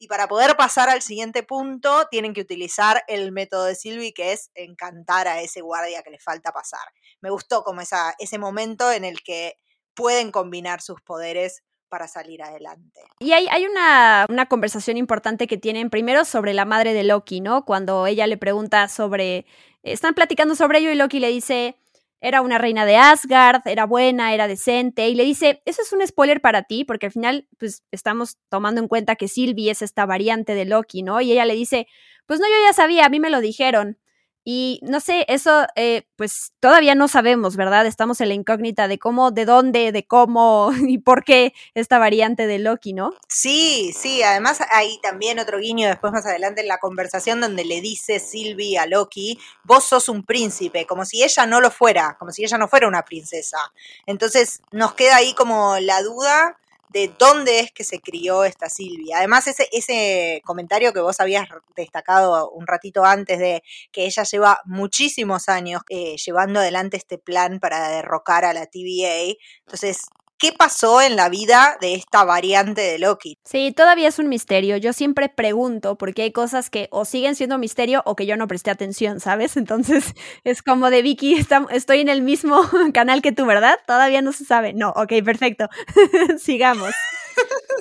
[0.00, 4.32] y para poder pasar al siguiente punto tienen que utilizar el método de Sylvie que
[4.32, 6.80] es encantar a ese guardia que le falta pasar.
[7.20, 9.54] Me gustó como esa, ese momento en el que
[9.94, 13.00] pueden combinar sus poderes para salir adelante.
[13.20, 17.40] Y hay, hay una, una, conversación importante que tienen primero sobre la madre de Loki,
[17.40, 17.64] ¿no?
[17.64, 19.46] Cuando ella le pregunta sobre,
[19.84, 21.76] están platicando sobre ello y Loki le dice,
[22.20, 26.06] era una reina de Asgard, era buena, era decente, y le dice, eso es un
[26.06, 30.06] spoiler para ti, porque al final, pues estamos tomando en cuenta que Sylvie es esta
[30.06, 31.20] variante de Loki, ¿no?
[31.20, 31.86] Y ella le dice,
[32.26, 33.98] pues no, yo ya sabía, a mí me lo dijeron.
[34.44, 37.86] Y no sé, eso eh, pues todavía no sabemos, ¿verdad?
[37.86, 42.46] Estamos en la incógnita de cómo, de dónde, de cómo y por qué esta variante
[42.46, 43.10] de Loki, ¿no?
[43.28, 47.80] Sí, sí, además hay también otro guiño después más adelante en la conversación donde le
[47.80, 52.32] dice Sylvie a Loki, vos sos un príncipe, como si ella no lo fuera, como
[52.32, 53.58] si ella no fuera una princesa.
[54.06, 56.58] Entonces nos queda ahí como la duda
[56.90, 59.18] de dónde es que se crió esta Silvia.
[59.18, 64.60] Además, ese, ese comentario que vos habías destacado un ratito antes de que ella lleva
[64.64, 69.36] muchísimos años eh, llevando adelante este plan para derrocar a la TVA.
[69.60, 70.06] Entonces,
[70.38, 73.38] qué pasó en la vida de esta variante de Loki.
[73.44, 74.76] Sí, todavía es un misterio.
[74.76, 78.46] Yo siempre pregunto porque hay cosas que o siguen siendo misterio o que yo no
[78.46, 79.56] presté atención, ¿sabes?
[79.56, 82.62] Entonces es como de Vicky, estoy en el mismo
[82.94, 83.78] canal que tú, ¿verdad?
[83.86, 84.72] Todavía no se sabe.
[84.72, 85.68] No, ok, perfecto.
[86.38, 86.94] Sigamos.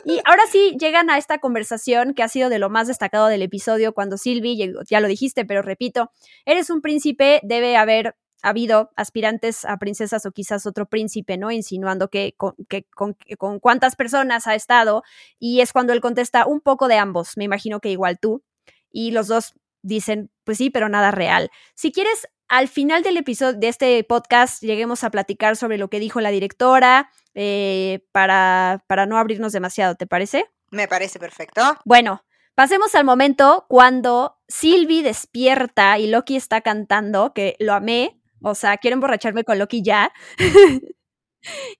[0.05, 3.41] Y ahora sí llegan a esta conversación que ha sido de lo más destacado del
[3.41, 6.11] episodio cuando Sylvie, ya lo dijiste, pero repito,
[6.45, 11.51] eres un príncipe, debe haber ha habido aspirantes a princesas o quizás otro príncipe, ¿no?
[11.51, 15.03] Insinuando que con, que, con, con cuántas personas ha estado.
[15.39, 18.43] Y es cuando él contesta un poco de ambos, me imagino que igual tú.
[18.91, 21.49] Y los dos dicen, pues sí, pero nada real.
[21.75, 25.99] Si quieres, al final del episodio de este podcast lleguemos a platicar sobre lo que
[25.99, 30.45] dijo la directora eh, para, para no abrirnos demasiado, ¿te parece?
[30.71, 31.61] Me parece perfecto.
[31.85, 32.23] Bueno,
[32.57, 38.77] Pasemos al momento cuando Sylvie despierta y Loki está cantando, que lo amé, o sea,
[38.77, 40.11] quiero emborracharme con Loki ya.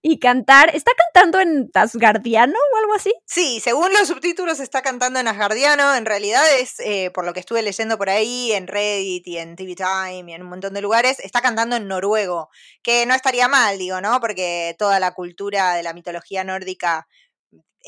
[0.02, 0.74] y cantar.
[0.74, 3.12] ¿Está cantando en Asgardiano o algo así?
[3.26, 5.94] Sí, según los subtítulos está cantando en Asgardiano.
[5.94, 9.56] En realidad es, eh, por lo que estuve leyendo por ahí, en Reddit y en
[9.56, 12.50] TV Time y en un montón de lugares, está cantando en noruego.
[12.82, 14.20] Que no estaría mal, digo, ¿no?
[14.20, 17.06] Porque toda la cultura de la mitología nórdica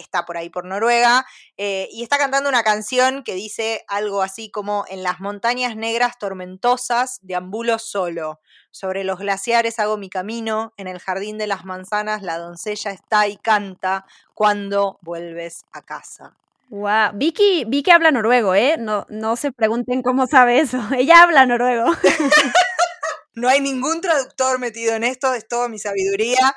[0.01, 4.51] está por ahí por Noruega, eh, y está cantando una canción que dice algo así
[4.51, 10.89] como en las montañas negras tormentosas deambulo solo, sobre los glaciares hago mi camino, en
[10.89, 16.37] el jardín de las manzanas la doncella está y canta cuando vuelves a casa.
[16.71, 18.77] Wow, Vicky, Vicky habla noruego, ¿eh?
[18.79, 20.81] No, no se pregunten cómo sabe eso.
[20.97, 21.87] Ella habla noruego.
[23.35, 26.55] no hay ningún traductor metido en esto, es toda mi sabiduría.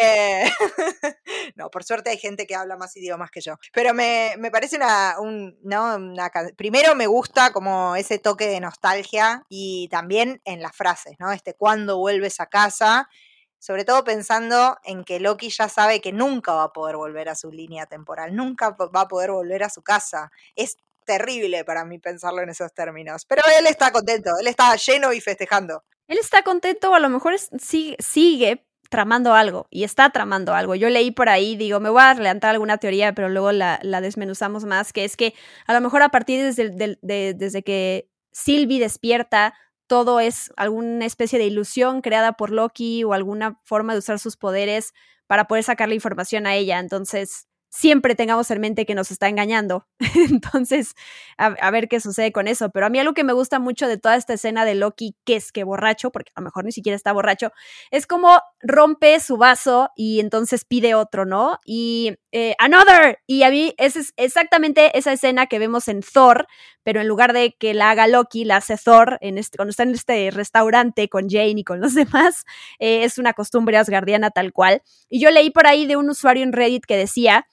[0.00, 0.44] Eh,
[1.56, 3.56] no, por suerte hay gente que habla más idiomas que yo.
[3.72, 5.96] Pero me, parece una, un, ¿no?
[5.96, 11.32] Una, Primero me gusta como ese toque de nostalgia y también en las frases, ¿no?
[11.32, 13.08] Este cuando vuelves a casa.
[13.58, 17.34] Sobre todo pensando en que Loki ya sabe que nunca va a poder volver a
[17.34, 20.30] su línea temporal, nunca va a poder volver a su casa.
[20.54, 20.76] Es
[21.06, 23.24] terrible para mí pensarlo en esos términos.
[23.24, 25.82] Pero él está contento, él está lleno y festejando.
[26.08, 30.76] Él está contento, a lo mejor sigue tramando algo y está tramando algo.
[30.76, 34.64] Yo leí por ahí, digo, me voy a adelantar alguna teoría, pero luego la, desmenuzamos
[34.64, 35.34] más, que es que
[35.66, 39.54] a lo mejor a partir desde, desde que Sylvie despierta,
[39.88, 44.36] todo es alguna especie de ilusión creada por Loki o alguna forma de usar sus
[44.36, 44.94] poderes
[45.26, 46.78] para poder sacar la información a ella.
[46.78, 49.88] Entonces, siempre tengamos en mente que nos está engañando.
[50.30, 50.94] Entonces,
[51.36, 52.70] a, ver qué sucede con eso.
[52.70, 55.34] Pero a mí algo que me gusta mucho de toda esta escena de Loki, que
[55.34, 57.50] es que borracho, porque a lo mejor ni siquiera está borracho,
[57.90, 61.58] es como rompe su vaso y entonces pide otro, ¿no?
[61.66, 63.18] Y eh, another.
[63.26, 66.46] Y a mí es exactamente esa escena que vemos en Thor,
[66.84, 69.90] pero en lugar de que la haga Loki, la hace Thor este, cuando está en
[69.90, 72.44] este restaurante con Jane y con los demás.
[72.78, 74.80] Eh, es una costumbre asgardiana tal cual.
[75.08, 77.48] Y yo leí por ahí de un usuario en Reddit que decía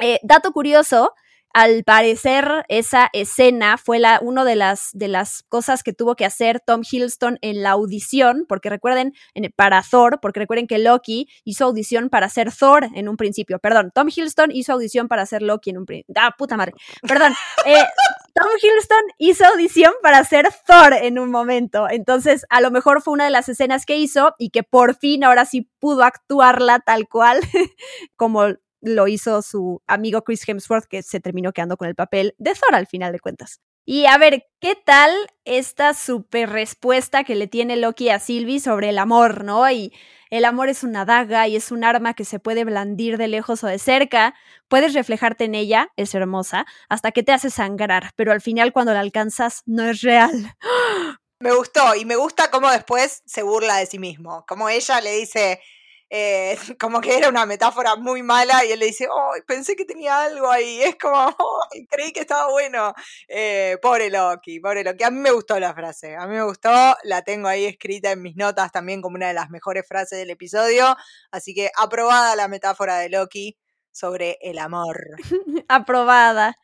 [0.00, 1.14] eh, dato curioso,
[1.52, 6.24] al parecer esa escena fue la una de las de las cosas que tuvo que
[6.24, 11.28] hacer Tom Hiddleston en la audición, porque recuerden en, para Thor, porque recuerden que Loki
[11.44, 13.58] hizo audición para ser Thor en un principio.
[13.58, 16.14] Perdón, Tom Hiddleston hizo audición para ser Loki en un principio.
[16.16, 16.72] Ah, puta madre.
[17.02, 17.34] Perdón.
[17.66, 17.84] Eh,
[18.32, 21.88] Tom Hiddleston hizo audición para ser Thor en un momento.
[21.90, 25.24] Entonces, a lo mejor fue una de las escenas que hizo y que por fin
[25.24, 27.40] ahora sí pudo actuarla tal cual
[28.16, 32.54] como lo hizo su amigo Chris Hemsworth, que se terminó quedando con el papel de
[32.54, 33.60] Thor al final de cuentas.
[33.84, 35.10] Y a ver, ¿qué tal
[35.44, 39.68] esta super respuesta que le tiene Loki a Sylvie sobre el amor, ¿no?
[39.70, 39.92] Y
[40.30, 43.64] el amor es una daga y es un arma que se puede blandir de lejos
[43.64, 44.34] o de cerca.
[44.68, 48.92] Puedes reflejarte en ella, es hermosa, hasta que te hace sangrar, pero al final cuando
[48.92, 50.54] la alcanzas no es real.
[51.42, 54.44] Me gustó y me gusta cómo después se burla de sí mismo.
[54.46, 55.58] Como ella le dice,
[56.10, 59.84] eh, como que era una metáfora muy mala y él le dice, oh, pensé que
[59.84, 62.92] tenía algo ahí, es como, oh, creí que estaba bueno.
[63.28, 65.04] Eh, pobre Loki, pobre Loki.
[65.04, 66.70] A mí me gustó la frase, a mí me gustó,
[67.04, 70.30] la tengo ahí escrita en mis notas también como una de las mejores frases del
[70.30, 70.96] episodio,
[71.30, 73.56] así que aprobada la metáfora de Loki
[73.92, 74.98] sobre el amor.
[75.68, 76.56] aprobada.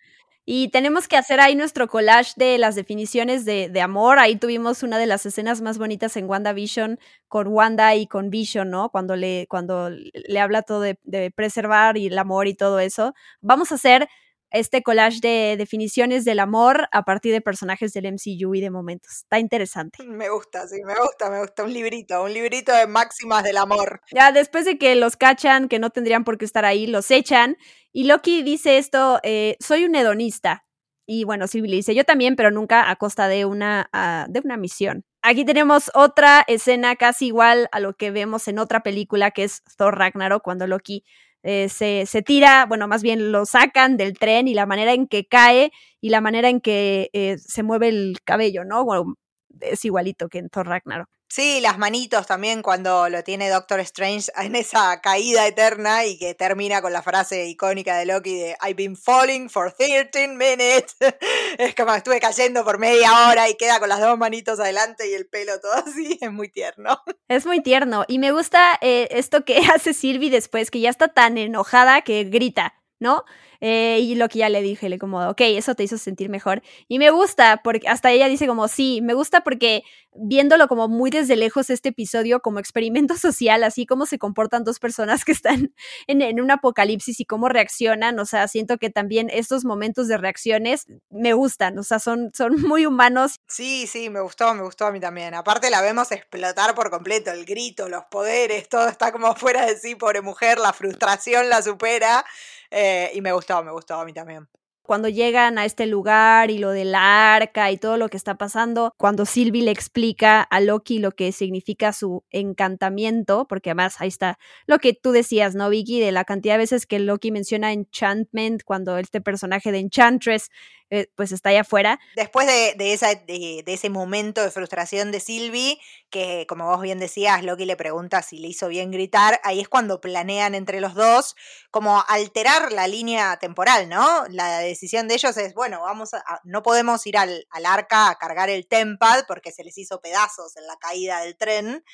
[0.49, 4.21] Y tenemos que hacer ahí nuestro collage de las definiciones de, de, amor.
[4.21, 8.71] Ahí tuvimos una de las escenas más bonitas en WandaVision con Wanda y con Vision,
[8.71, 8.91] ¿no?
[8.91, 13.13] Cuando le, cuando le habla todo de, de preservar y el amor y todo eso.
[13.41, 14.09] Vamos a hacer
[14.59, 19.19] este collage de definiciones del amor a partir de personajes del MCU y de momentos.
[19.19, 20.03] Está interesante.
[20.05, 21.64] Me gusta, sí, me gusta, me gusta.
[21.64, 24.01] Un librito, un librito de máximas del amor.
[24.12, 27.57] Ya después de que los cachan, que no tendrían por qué estar ahí, los echan.
[27.92, 30.64] Y Loki dice esto, eh, soy un hedonista.
[31.07, 34.40] Y bueno, sí, le dice, yo también, pero nunca a costa de una, uh, de
[34.40, 35.05] una misión.
[35.23, 39.62] Aquí tenemos otra escena casi igual a lo que vemos en otra película que es
[39.77, 41.05] Thor Ragnarok, cuando Loki
[41.47, 45.07] eh, se, se, tira, bueno, más bien lo sacan del tren y la manera en
[45.07, 48.85] que cae y la manera en que eh, se mueve el cabello, ¿no?
[48.85, 49.15] Bueno,
[49.61, 51.09] es igualito que en Thor Ragnarok.
[51.29, 56.35] Sí, las manitos también cuando lo tiene Doctor Strange en esa caída eterna y que
[56.35, 60.97] termina con la frase icónica de Loki de I've been falling for 13 minutes.
[61.59, 65.15] Es como estuve cayendo por media hora y queda con las dos manitos adelante y
[65.15, 66.19] el pelo todo así.
[66.23, 67.03] Es muy tierno.
[67.29, 68.05] Es muy tierno.
[68.07, 72.25] Y me gusta eh, esto que hace Sylvie después, que ya está tan enojada que
[72.25, 73.25] grita, ¿no?
[73.61, 76.62] Eh, y lo que ya le dije, le como, ok, eso te hizo sentir mejor.
[76.88, 79.83] Y me gusta, porque hasta ella dice como, sí, me gusta porque
[80.19, 84.79] viéndolo como muy desde lejos este episodio como experimento social, así como se comportan dos
[84.79, 85.75] personas que están
[86.07, 90.16] en, en, un apocalipsis y cómo reaccionan, o sea, siento que también estos momentos de
[90.16, 93.40] reacciones me gustan, o sea, son, son muy humanos.
[93.47, 95.35] Sí, sí, me gustó, me gustó a mí también.
[95.35, 99.77] Aparte la vemos explotar por completo, el grito, los poderes, todo está como fuera de
[99.77, 102.25] sí, pobre mujer, la frustración la supera
[102.71, 104.49] eh, y me gustó, me gustó a mí también
[104.87, 108.95] cuando llegan a este lugar y lo del arca y todo lo que está pasando,
[108.97, 114.39] cuando Sylvie le explica a Loki lo que significa su encantamiento, porque además ahí está
[114.67, 116.01] lo que tú decías, ¿no, Vicky?
[116.01, 120.51] De la cantidad de veces que Loki menciona enchantment cuando este personaje de Enchantress
[120.90, 121.99] eh, pues está allá afuera.
[122.14, 127.01] Después de, de, esa, de, ese momento de frustración de Sylvie, que como vos bien
[127.01, 130.94] decías, Loki le pregunta si le hizo bien gritar, ahí es cuando planean entre los
[130.94, 131.35] dos
[131.72, 134.25] como alterar la línea temporal, ¿no?
[134.29, 138.16] La decisión de ellos es, bueno, vamos a, no podemos ir al, al arca a
[138.16, 141.85] cargar el Tempad porque se les hizo pedazos en la caída del tren,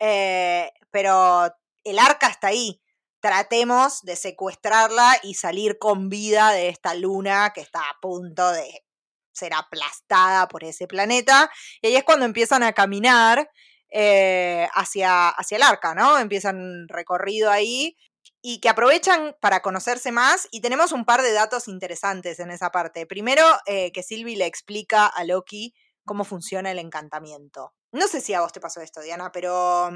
[0.00, 1.46] eh, pero
[1.84, 2.83] el arca está ahí
[3.24, 8.84] tratemos de secuestrarla y salir con vida de esta luna que está a punto de
[9.32, 11.50] ser aplastada por ese planeta.
[11.80, 13.50] Y ahí es cuando empiezan a caminar
[13.88, 16.18] eh, hacia, hacia el arca, ¿no?
[16.18, 17.96] Empiezan recorrido ahí
[18.42, 22.70] y que aprovechan para conocerse más y tenemos un par de datos interesantes en esa
[22.70, 23.06] parte.
[23.06, 25.72] Primero, eh, que Sylvie le explica a Loki
[26.04, 27.72] cómo funciona el encantamiento.
[27.90, 29.88] No sé si a vos te pasó esto, Diana, pero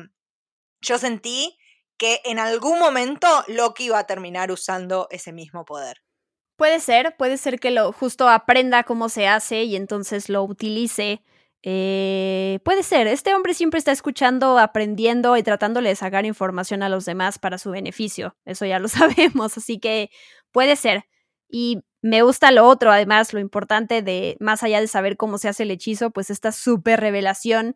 [0.80, 1.58] yo sentí
[1.98, 6.02] que en algún momento Loki va a terminar usando ese mismo poder.
[6.56, 11.22] Puede ser, puede ser que lo justo aprenda cómo se hace y entonces lo utilice.
[11.62, 16.88] Eh, puede ser, este hombre siempre está escuchando, aprendiendo y tratándole de sacar información a
[16.88, 18.36] los demás para su beneficio.
[18.44, 20.10] Eso ya lo sabemos, así que
[20.52, 21.04] puede ser.
[21.48, 25.48] Y me gusta lo otro, además, lo importante de, más allá de saber cómo se
[25.48, 27.74] hace el hechizo, pues esta super revelación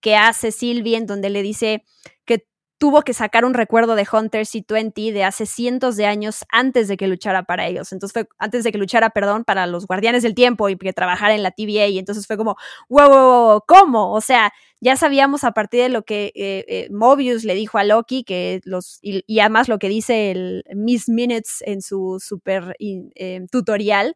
[0.00, 1.84] que hace Sylvie en donde le dice
[2.24, 2.46] que
[2.84, 6.98] tuvo que sacar un recuerdo de Hunter C20 de hace cientos de años antes de
[6.98, 7.92] que luchara para ellos.
[7.92, 11.34] Entonces fue antes de que luchara, perdón, para los Guardianes del Tiempo y que trabajara
[11.34, 11.86] en la TVA.
[11.86, 12.56] Y entonces fue como,
[12.90, 14.12] wow, wow, wow ¿cómo?
[14.12, 17.84] O sea, ya sabíamos a partir de lo que eh, eh, Mobius le dijo a
[17.84, 23.46] Loki, que los, y, además lo que dice el Miss Minutes en su super eh,
[23.50, 24.14] tutorial,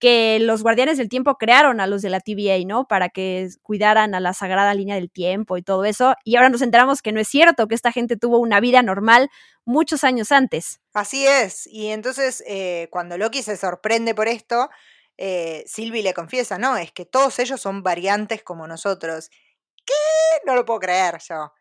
[0.00, 2.86] que los guardianes del tiempo crearon a los de la TVA, ¿no?
[2.86, 6.14] Para que cuidaran a la sagrada línea del tiempo y todo eso.
[6.24, 9.30] Y ahora nos enteramos que no es cierto, que esta gente tuvo una vida normal
[9.64, 10.80] muchos años antes.
[10.94, 11.66] Así es.
[11.66, 14.70] Y entonces, eh, cuando Loki se sorprende por esto,
[15.18, 19.30] eh, Sylvie le confiesa, no, es que todos ellos son variantes como nosotros.
[19.84, 19.92] ¿Qué?
[20.46, 21.52] No lo puedo creer yo.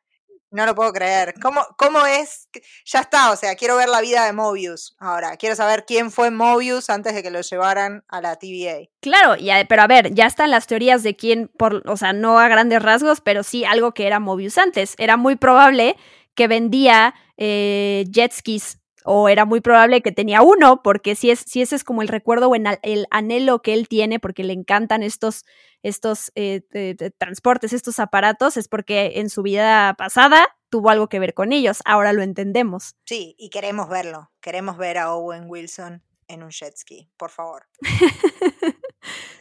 [0.51, 1.35] No lo puedo creer.
[1.41, 2.47] ¿Cómo, ¿Cómo es?
[2.85, 5.37] Ya está, o sea, quiero ver la vida de Mobius ahora.
[5.37, 8.89] Quiero saber quién fue Mobius antes de que lo llevaran a la TVA.
[8.99, 12.39] Claro, ya, pero a ver, ya están las teorías de quién, por, o sea, no
[12.39, 14.95] a grandes rasgos, pero sí algo que era Mobius antes.
[14.97, 15.95] Era muy probable
[16.33, 21.39] que vendía eh, jet skis o era muy probable que tenía uno, porque si, es,
[21.39, 25.03] si ese es como el recuerdo o el anhelo que él tiene, porque le encantan
[25.03, 25.45] estos,
[25.83, 26.61] estos eh,
[27.17, 31.79] transportes, estos aparatos, es porque en su vida pasada tuvo algo que ver con ellos.
[31.85, 32.95] Ahora lo entendemos.
[33.05, 34.31] Sí, y queremos verlo.
[34.41, 37.67] Queremos ver a Owen Wilson en un jet ski, por favor.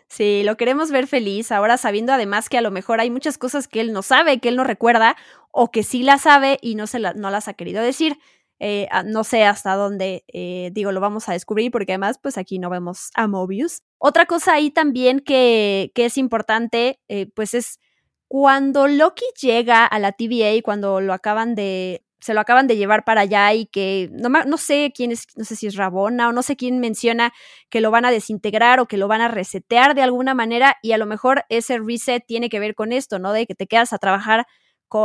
[0.09, 3.69] sí, lo queremos ver feliz, ahora sabiendo además que a lo mejor hay muchas cosas
[3.69, 5.17] que él no sabe, que él no recuerda,
[5.51, 8.19] o que sí las sabe y no, se no las ha querido decir.
[8.61, 12.59] Eh, no sé hasta dónde, eh, digo, lo vamos a descubrir porque además, pues aquí
[12.59, 13.83] no vemos a Mobius.
[13.99, 17.79] Otra cosa ahí también que, que es importante, eh, pues es
[18.27, 23.05] cuando Loki llega a la TVA, cuando lo acaban de, se lo acaban de llevar
[23.05, 26.33] para allá y que no, no sé quién es, no sé si es Rabona o
[26.33, 27.33] no sé quién menciona
[27.71, 30.93] que lo van a desintegrar o que lo van a resetear de alguna manera y
[30.93, 33.33] a lo mejor ese reset tiene que ver con esto, ¿no?
[33.33, 34.47] De que te quedas a trabajar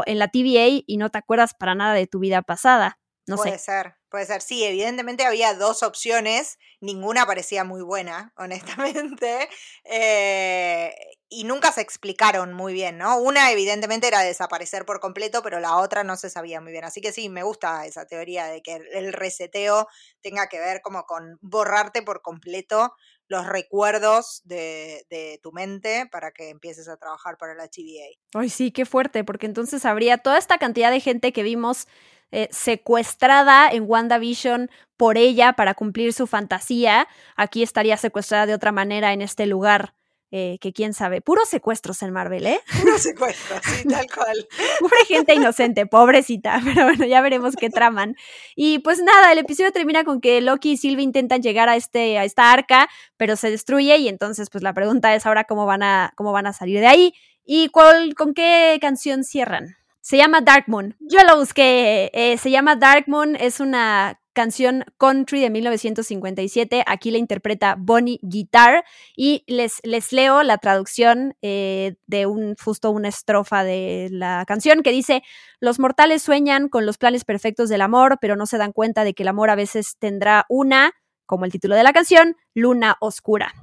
[0.05, 2.97] en la TVA y no te acuerdas para nada de tu vida pasada.
[3.25, 4.41] No puede ser, puede ser.
[4.41, 9.47] Sí, evidentemente había dos opciones, ninguna parecía muy buena, honestamente,
[9.86, 10.93] eh,
[11.29, 13.17] y nunca se explicaron muy bien, ¿no?
[13.17, 16.83] Una evidentemente era desaparecer por completo, pero la otra no se sabía muy bien.
[16.83, 19.88] Así que sí, me gusta esa teoría de que el reseteo
[20.21, 22.93] tenga que ver como con borrarte por completo
[23.27, 28.19] los recuerdos de, de, tu mente para que empieces a trabajar para la TVA.
[28.33, 31.88] Ay, sí, qué fuerte, porque entonces habría toda esta cantidad de gente que vimos
[32.36, 37.08] eh, secuestrada en WandaVision por ella para cumplir su fantasía.
[37.36, 39.93] Aquí estaría secuestrada de otra manera en este lugar.
[40.36, 42.60] Eh, que quién sabe, puros secuestros en Marvel, ¿eh?
[42.82, 44.48] Puros secuestros, sí, tal cual.
[44.80, 48.15] Pobre gente inocente, pobrecita, pero bueno, ya veremos qué traman.
[48.56, 52.17] Y pues nada, el episodio termina con que Loki y Sylvie intentan llegar a, este,
[52.17, 55.84] a esta arca, pero se destruye y entonces pues la pregunta es ahora cómo van
[55.84, 57.13] a, cómo van a salir de ahí
[57.46, 59.76] y cuál, con qué canción cierran.
[60.03, 60.97] Se llama Dark Moon.
[60.99, 62.11] Yo lo busqué.
[62.13, 63.37] Eh, se llama Dark Moon.
[63.37, 66.83] Es una canción country de 1957.
[66.85, 68.83] Aquí la interpreta Bonnie Guitar.
[69.15, 74.83] Y les, les leo la traducción eh, de un, justo una estrofa de la canción
[74.83, 75.23] que dice:
[75.61, 79.13] Los mortales sueñan con los planes perfectos del amor, pero no se dan cuenta de
[79.13, 80.91] que el amor a veces tendrá una,
[81.25, 83.53] como el título de la canción, luna oscura.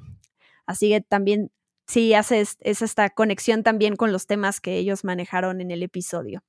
[0.64, 1.50] Así que también
[1.90, 6.42] sí hace es, esta conexión también con los temas que ellos manejaron en el episodio.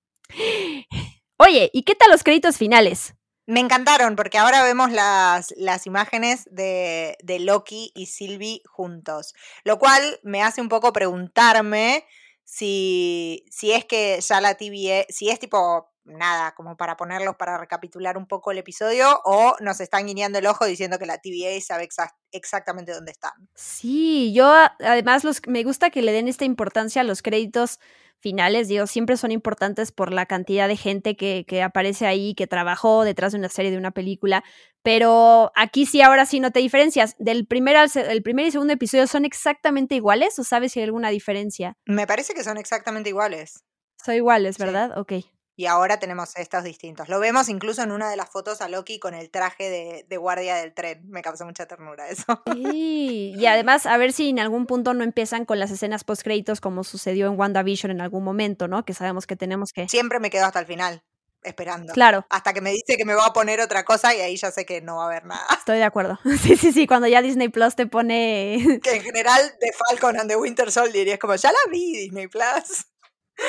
[1.38, 3.16] Oye, ¿y qué tal los créditos finales?
[3.48, 9.80] Me encantaron porque ahora vemos las, las imágenes de, de, Loki y Sylvie juntos, lo
[9.80, 12.06] cual me hace un poco preguntarme
[12.44, 17.58] si, si es que ya la TV, si es tipo nada, como para ponerlos para
[17.58, 21.60] recapitular un poco el episodio, o nos están guiñando el ojo diciendo que la TVA
[21.62, 21.88] sabe
[22.32, 23.34] exactamente dónde están.
[23.56, 27.80] Sí, yo además los, me gusta que le den esta importancia a los créditos
[28.20, 32.46] finales, digo, siempre son importantes por la cantidad de gente que, que aparece ahí, que
[32.46, 34.44] trabajó detrás de una serie, de una película,
[34.84, 37.16] pero aquí sí, ahora sí no te diferencias.
[37.18, 40.86] Del primer, al, el primer y segundo episodio son exactamente iguales o sabes si hay
[40.86, 41.76] alguna diferencia?
[41.86, 43.64] Me parece que son exactamente iguales.
[44.04, 44.98] Son iguales, ¿verdad?
[45.00, 45.14] Ok
[45.56, 47.10] y ahora tenemos estos distintos.
[47.10, 50.56] Lo vemos incluso en una de las fotos a Loki con el traje de, guardia
[50.56, 51.02] del tren.
[51.10, 52.42] Me causó mucha ternura eso.
[52.54, 53.34] Sí.
[53.36, 56.62] Y además, a ver si en algún punto no empiezan con las escenas post créditos
[56.62, 58.86] como sucedió en WandaVision en algún momento, ¿no?
[58.86, 59.88] Que sabemos que tenemos que.
[59.90, 61.04] Siempre me quedo hasta el final
[61.44, 61.94] esperando.
[61.94, 62.26] Claro.
[62.30, 64.66] Hasta que me dice que me va a poner otra cosa y ahí ya sé
[64.66, 65.46] que no va a haber nada.
[65.58, 66.20] Estoy de acuerdo.
[66.42, 68.80] Sí, sí, sí, cuando ya Disney Plus te pone...
[68.82, 71.98] Que en general de Falcon and the Winter Soldier y es como, ya la vi
[71.98, 72.88] Disney Plus.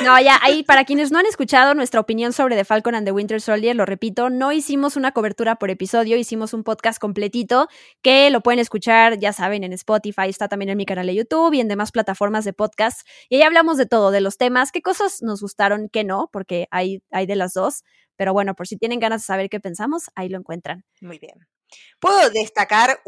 [0.01, 3.13] No, ya, ahí, para quienes no han escuchado nuestra opinión sobre The Falcon and the
[3.13, 7.69] Winter Soldier, lo repito, no hicimos una cobertura por episodio, hicimos un podcast completito
[8.01, 11.53] que lo pueden escuchar, ya saben, en Spotify, está también en mi canal de YouTube
[11.55, 13.07] y en demás plataformas de podcast.
[13.29, 16.67] Y ahí hablamos de todo, de los temas, qué cosas nos gustaron, qué no, porque
[16.71, 17.85] hay, hay de las dos
[18.17, 20.85] Pero bueno, por si tienen ganas de saber qué pensamos, ahí lo encuentran.
[21.01, 21.47] Muy bien.
[22.01, 23.01] ¿Puedo destacar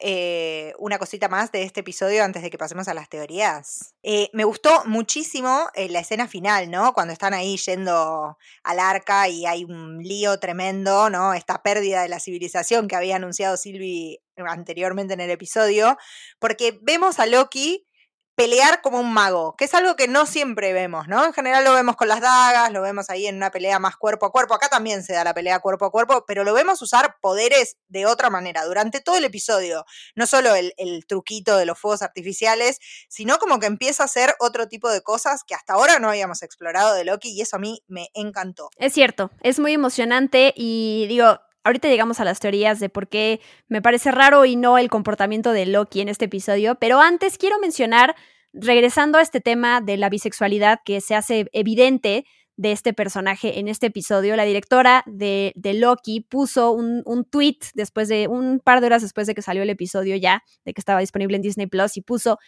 [0.00, 3.94] eh, una cosita más de este episodio antes de que pasemos a las teorías?
[4.02, 6.92] Eh, me gustó muchísimo eh, la escena final, ¿no?
[6.92, 11.34] Cuando están ahí yendo al arca y hay un lío tremendo, ¿no?
[11.34, 15.96] Esta pérdida de la civilización que había anunciado Sylvie anteriormente en el episodio,
[16.38, 17.86] porque vemos a Loki
[18.34, 21.24] pelear como un mago, que es algo que no siempre vemos, ¿no?
[21.24, 24.26] En general lo vemos con las dagas, lo vemos ahí en una pelea más cuerpo
[24.26, 27.16] a cuerpo, acá también se da la pelea cuerpo a cuerpo, pero lo vemos usar
[27.20, 30.72] poderes de otra manera durante todo el episodio, no solo el,
[31.06, 32.78] truquito de los fuegos artificiales,
[33.08, 36.42] sino como que empieza a hacer otro tipo de cosas que hasta ahora no habíamos
[36.42, 38.70] explorado de Loki y eso a mí me encantó.
[38.78, 43.40] Es cierto, es muy emocionante y digo, Ahorita llegamos a las teorías de por qué
[43.68, 47.58] me parece raro y no el comportamiento de Loki en este episodio, pero antes quiero
[47.58, 48.14] mencionar,
[48.52, 53.68] regresando a este tema de la bisexualidad que se hace evidente de este personaje en
[53.68, 58.86] este episodio, la directora de, Loki puso un, un, tweet después de un par de
[58.86, 61.96] horas después de que salió el episodio ya, de que estaba disponible en Disney Plus,
[61.96, 62.38] y puso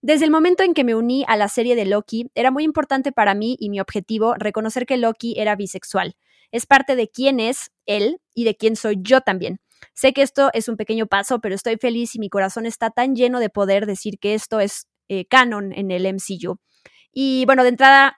[0.00, 3.12] desde el momento en que me uní a la serie de Loki, era muy importante
[3.12, 6.16] para mí y mi objetivo reconocer que Loki era bisexual.
[6.52, 9.58] Es parte de quién es él y de quién soy yo también.
[9.94, 13.16] Sé que esto es un pequeño paso, pero estoy feliz y mi corazón está tan
[13.16, 16.58] lleno de poder decir que esto es eh, canon en el MCU.
[17.12, 18.16] Y bueno, de entrada,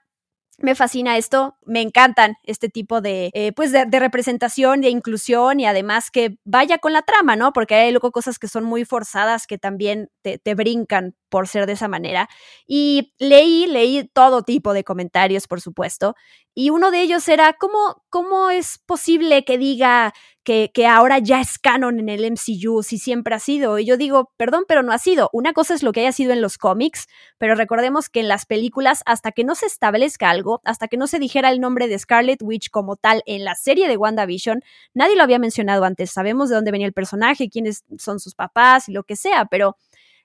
[0.59, 5.66] me fascina esto, me encantan este tipo de, eh, pues de, representación, de inclusión y
[5.66, 7.53] además que vaya con la trama, ¿no?
[7.53, 11.72] Porque hay cosas que son muy forzadas que también te, te, brincan por ser de
[11.72, 12.28] esa manera.
[12.64, 16.14] Y leí, leí todo tipo de comentarios, por supuesto,
[16.55, 20.14] y uno de ellos era, ¿cómo, cómo es posible que diga
[20.45, 23.80] que, que, ahora ya es canon en el MCU si siempre ha sido?
[23.80, 25.28] Y yo digo, perdón, pero no ha sido.
[25.32, 28.47] Una cosa es lo que haya sido en los cómics, pero recordemos que en las
[28.47, 31.99] películas, hasta que no se establezca algo, hasta que no se dijera el nombre de
[31.99, 34.62] Scarlet Witch como tal en la serie de WandaVision,
[34.95, 36.12] nadie lo había mencionado antes.
[36.12, 39.76] Sabemos de dónde venía el personaje, quiénes son sus papás y lo que sea, pero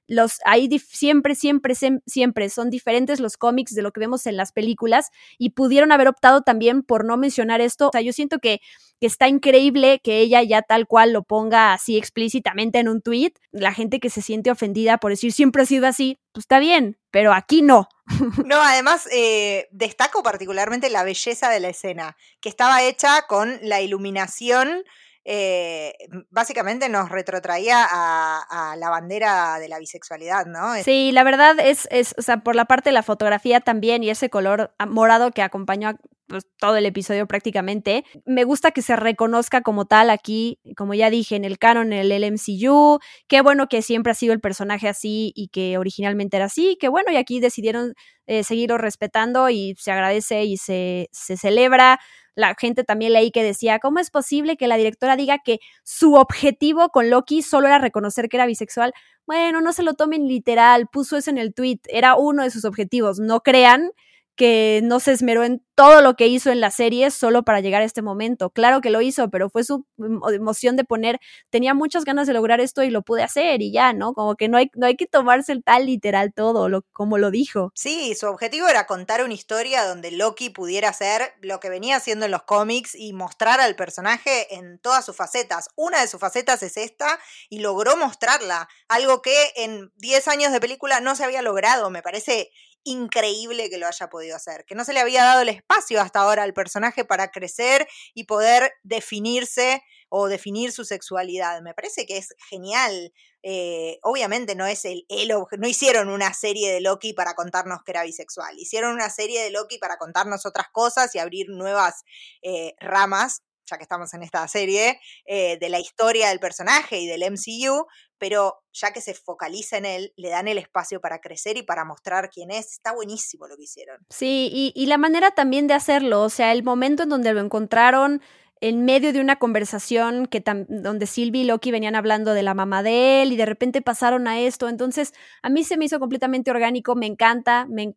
[0.09, 4.51] los ahí siempre, siempre, siempre son diferentes los cómics de lo que vemos en las
[4.51, 7.89] películas y pudieron haber optado también por no mencionar esto.
[7.89, 8.59] O sea, yo siento que,
[8.99, 13.33] que está increíble que ella ya tal cual lo ponga así explícitamente en un tweet.
[13.51, 16.97] La gente que se siente ofendida por decir siempre ha sido así, pues está bien,
[17.11, 17.87] pero aquí no.
[18.45, 23.81] No, además eh, destaco particularmente la belleza de la escena, que estaba hecha con la
[23.81, 24.83] iluminación
[25.25, 25.93] eh,
[26.29, 30.75] básicamente nos retrotraía a, la bandera de la bisexualidad, ¿no?
[30.83, 34.09] Sí, la verdad es, es, o sea, por la parte de la fotografía también y
[34.09, 35.95] ese color morado que acompañó a
[36.29, 38.05] pues, todo el episodio prácticamente.
[38.25, 42.11] Me gusta que se reconozca como tal aquí, como ya dije, en el canon, en
[42.11, 42.99] el LMCU.
[43.27, 46.77] Qué bueno que siempre ha sido el personaje así y que originalmente era así.
[46.79, 47.93] Qué bueno, y aquí decidieron
[48.27, 51.99] eh, seguirlo respetando y se agradece y se, se celebra
[52.35, 56.13] la gente también leí que decía, ¿cómo es posible que la directora diga que su
[56.13, 58.93] objetivo con Loki solo era reconocer que era bisexual?
[59.27, 62.63] Bueno, no se lo tomen literal, puso eso en el tweet, era uno de sus
[62.63, 63.19] objetivos.
[63.19, 63.91] No crean
[64.39, 67.81] que no se esmeró en todo lo que hizo en la serie solo para llegar
[67.81, 68.51] a este momento.
[68.51, 69.85] Claro que lo hizo, pero fue su
[70.33, 71.19] emoción de poner,
[71.49, 74.13] tenía muchas ganas de lograr esto y lo pude hacer y ya, ¿no?
[74.13, 77.31] Como que no hay, no hay que tomarse el tal literal todo, lo, como lo
[77.31, 77.73] dijo.
[77.75, 82.23] Sí, su objetivo era contar una historia donde Loki pudiera hacer lo que venía haciendo
[82.23, 85.67] en los cómics y mostrar al personaje en todas sus facetas.
[85.75, 87.19] Una de sus facetas es esta
[87.49, 92.01] y logró mostrarla, algo que en 10 años de película no se había logrado, me
[92.01, 92.51] parece
[92.83, 96.21] increíble que lo haya podido hacer, que no se le había dado el espacio hasta
[96.21, 101.61] ahora al personaje para crecer y poder definirse o definir su sexualidad.
[101.61, 103.13] Me parece que es genial.
[103.43, 107.91] Eh, obviamente no es el, el, no hicieron una serie de Loki para contarnos que
[107.91, 112.03] era bisexual, hicieron una serie de Loki para contarnos otras cosas y abrir nuevas
[112.41, 117.07] eh, ramas ya que estamos en esta serie, eh, de la historia del personaje y
[117.07, 117.85] del MCU,
[118.19, 121.85] pero ya que se focaliza en él, le dan el espacio para crecer y para
[121.85, 122.73] mostrar quién es.
[122.73, 124.05] Está buenísimo lo que hicieron.
[124.09, 127.39] Sí, y, y la manera también de hacerlo, o sea, el momento en donde lo
[127.39, 128.21] encontraron
[128.61, 132.83] en medio de una conversación que donde Sylvie y Loki venían hablando de la mamá
[132.83, 134.67] de él y de repente pasaron a esto.
[134.67, 137.95] Entonces, a mí se me hizo completamente orgánico, me encanta, me,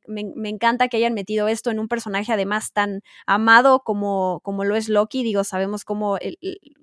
[0.48, 4.88] encanta que hayan metido esto en un personaje además tan amado como, como lo es
[4.88, 5.24] Loki.
[5.24, 6.18] Digo, sabemos cómo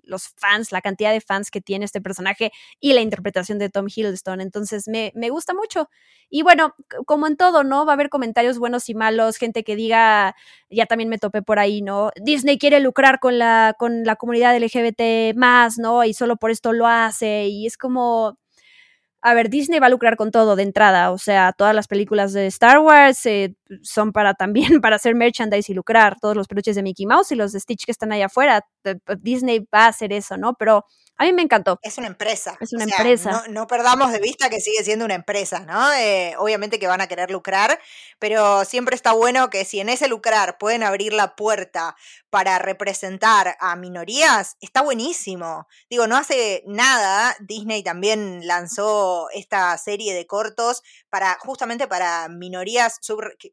[0.04, 2.52] los fans, la cantidad de fans que tiene este personaje
[2.82, 4.42] y la interpretación de Tom Hiddleston.
[4.42, 5.90] Entonces, me, me gusta mucho.
[6.30, 6.76] Y bueno,
[7.06, 7.86] como en todo, ¿no?
[7.86, 10.36] Va a haber comentarios buenos y malos, gente que diga,
[10.70, 12.12] ya también me topé por ahí, ¿no?
[12.16, 16.04] Disney quiere lucrar con la, con la comunidad LGBT más, ¿no?
[16.04, 17.48] Y solo por esto lo hace.
[17.48, 18.38] Y es como,
[19.22, 22.32] a ver, Disney va a lucrar con todo de entrada, o sea, todas las películas
[22.34, 26.76] de Star Wars eh, son para también para hacer merchandise y lucrar, todos los peluches
[26.76, 28.66] de Mickey Mouse y los de Stitch que están allá afuera,
[29.20, 30.54] Disney va a hacer eso, ¿no?
[30.54, 30.86] Pero
[31.20, 31.78] a mí me encantó.
[31.82, 32.58] Es una empresa.
[32.62, 33.44] Es una empresa.
[33.50, 35.92] No, perdamos de vista que sigue siendo una empresa, ¿no?
[35.92, 37.78] Eh, obviamente que van a querer lucrar,
[38.20, 41.98] pero siempre está bueno que si en ese lucrar pueden abrir la puerta
[42.30, 45.68] para representar a minorías, está buenísimo.
[45.90, 53.00] Digo, no hace nada, Disney también lanzó esta serie de cortos para justamente para minorías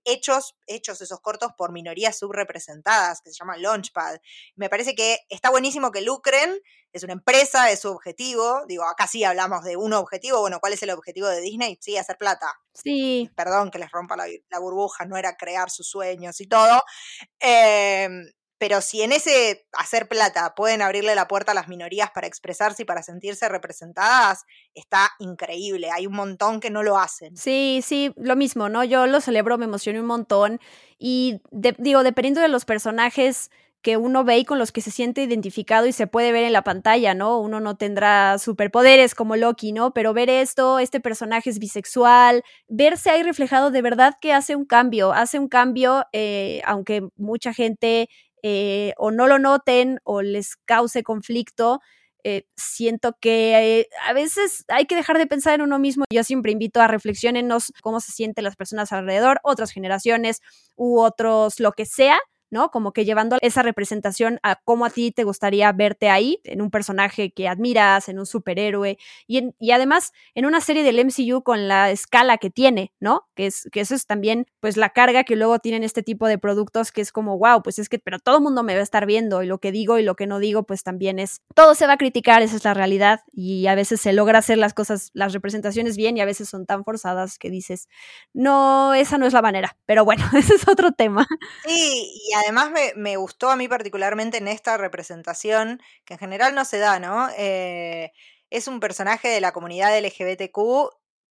[0.05, 4.19] hechos, hechos esos cortos por minorías subrepresentadas, que se llama Launchpad.
[4.55, 6.61] Me parece que está buenísimo que lucren,
[6.93, 8.65] es una empresa, es su objetivo.
[8.67, 10.41] Digo, acá sí hablamos de un objetivo.
[10.41, 11.79] Bueno, ¿cuál es el objetivo de Disney?
[11.81, 12.59] Sí, hacer plata.
[12.73, 13.31] Sí.
[13.37, 14.27] Perdón que les rompa la,
[14.59, 16.83] burbuja, no era crear sus sueños y todo.
[17.39, 18.25] Em,
[18.59, 22.83] pero si en ese hacer plata pueden abrirle la puerta a las minorías para expresarse
[22.83, 24.45] y para sentirse representadas,
[24.75, 25.91] está increíble.
[25.91, 27.37] Hay un montón que no lo hacen.
[27.37, 28.85] Sí, sí, lo mismo, ¿no?
[28.85, 30.61] Yo lo celebro, me emocioné un montón.
[30.99, 33.51] Y digo, dependiendo de los personajes
[33.87, 36.53] que uno ve y con los que se siente identificado y se puede ver en
[36.53, 37.39] la pantalla, ¿no?
[37.39, 39.93] Uno no tendrá superpoderes como Loki, ¿no?
[39.93, 44.65] Pero ver esto, este personaje es bisexual, verse ahí reflejado de verdad que hace un
[44.65, 48.09] cambio, hace un cambio, eh, aunque mucha gente
[48.43, 51.81] eh, o no lo noten o les cause conflicto.
[52.25, 56.05] Eh, siento que a veces hay que dejar de pensar en uno mismo.
[56.13, 60.41] Yo siempre invito a reflexionarnos cómo se sienten las personas alrededor, otras generaciones
[60.75, 62.19] u otros, lo que sea,
[62.51, 62.71] ¿no?
[62.71, 66.71] Como que llevando esa representación a cómo a ti te gustaría verte ahí, en un
[66.71, 71.69] personaje que admiras, en un superhéroe, y, y además en una serie del MCU con
[71.69, 73.27] la escala que tiene, ¿no?
[73.35, 76.39] Que, es, que eso es también, pues, la carga que luego tienen este tipo de
[76.39, 78.83] productos, que es como, wow, pues es que, pero todo el mundo me va a
[78.83, 81.75] estar viendo, y lo que digo y lo que no digo, pues también es, todo
[81.75, 84.75] se va a criticar, esa es la realidad, y a veces se logra hacer las
[84.75, 87.89] cosas, las representaciones bien, y a veces son tan forzadas que dices,
[88.33, 91.27] no, esa no es la manera, pero bueno, ese es otro tema.
[91.67, 96.65] Sí, y además me, gustó a mí particularmente en esta representación, que en general no
[96.65, 97.29] se da, ¿no?
[97.37, 98.13] Eh,
[98.51, 100.59] es un personaje de la comunidad LGBTQ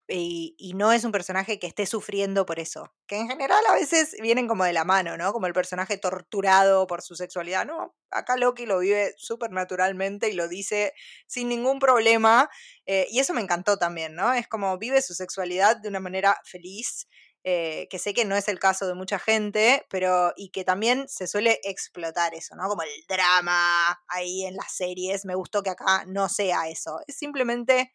[0.07, 2.93] y, no es un personaje que esté sufriendo por eso.
[3.07, 5.31] Que en general a veces vienen como de la mano, ¿no?
[5.31, 7.65] Como el personaje torturado por su sexualidad.
[7.65, 10.93] No, acá Loki lo vive súper naturalmente y lo dice
[11.27, 12.49] sin ningún problema.
[12.85, 14.33] Eh, y eso me encantó también, ¿no?
[14.33, 17.07] Es como vive su sexualidad de una manera feliz
[17.43, 21.07] eh, que sé que no es el caso de mucha gente, pero y que también
[21.09, 22.67] se suele explotar eso, ¿no?
[22.69, 25.25] Como el drama ahí en las series.
[25.25, 26.99] Me gustó que acá no sea eso.
[27.07, 27.93] Es simplemente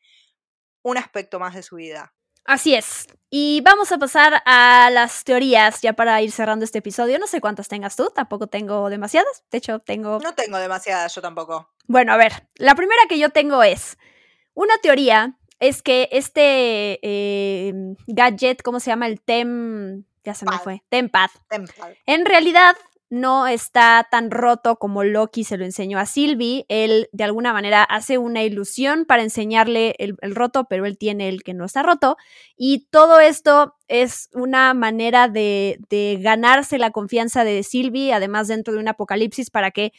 [0.83, 2.15] un aspecto más de su vida.
[2.45, 3.07] Así es.
[3.31, 7.19] Y vamos a pasar a las teorías ya para ir cerrando este episodio.
[7.19, 9.45] No sé cuántas tengas tú, tampoco tengo demasiadas.
[9.51, 10.19] De hecho, tengo...
[10.21, 11.71] No tengo demasiadas, yo tampoco.
[11.87, 13.99] Bueno, a ver, la primera que yo tengo es
[14.55, 17.73] una teoría es que este eh,
[18.07, 19.07] gadget, ¿cómo se llama?
[19.07, 21.31] El TEM, ya se me fue, TEMPAD.
[21.49, 21.93] Tempad.
[22.07, 22.77] En realidad
[23.11, 26.67] no está tan roto como Loki se lo enseñó a Sylvie.
[26.69, 31.43] Él de alguna manera hace una ilusión para enseñarle el, roto, pero él tiene el
[31.43, 32.17] que no está roto.
[32.57, 38.75] Y todo esto es una manera de, de ganarse la confianza de Sylvie, además dentro
[38.75, 39.93] de un apocalipsis, para que,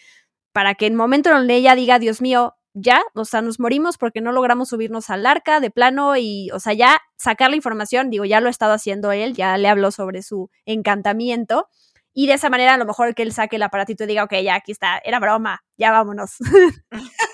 [0.52, 3.98] para que en el momento donde ella diga, Dios mío, ya, o sea, nos morimos
[3.98, 8.10] porque no logramos subirnos al arca de plano y, o sea, ya sacar la información,
[8.10, 11.68] digo, ya lo ha estado haciendo él, ya le habló sobre su encantamiento.
[12.14, 14.34] Y de esa manera, a lo mejor que él saque el aparatito y diga, ok,
[14.44, 16.38] ya aquí está, era broma, ya vámonos.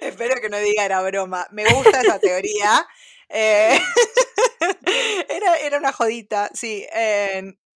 [0.00, 1.46] Espero que no diga era broma.
[1.50, 2.86] Me gusta esa teoría.
[3.28, 3.78] Eh,
[5.28, 6.86] era, era, una jodita, sí.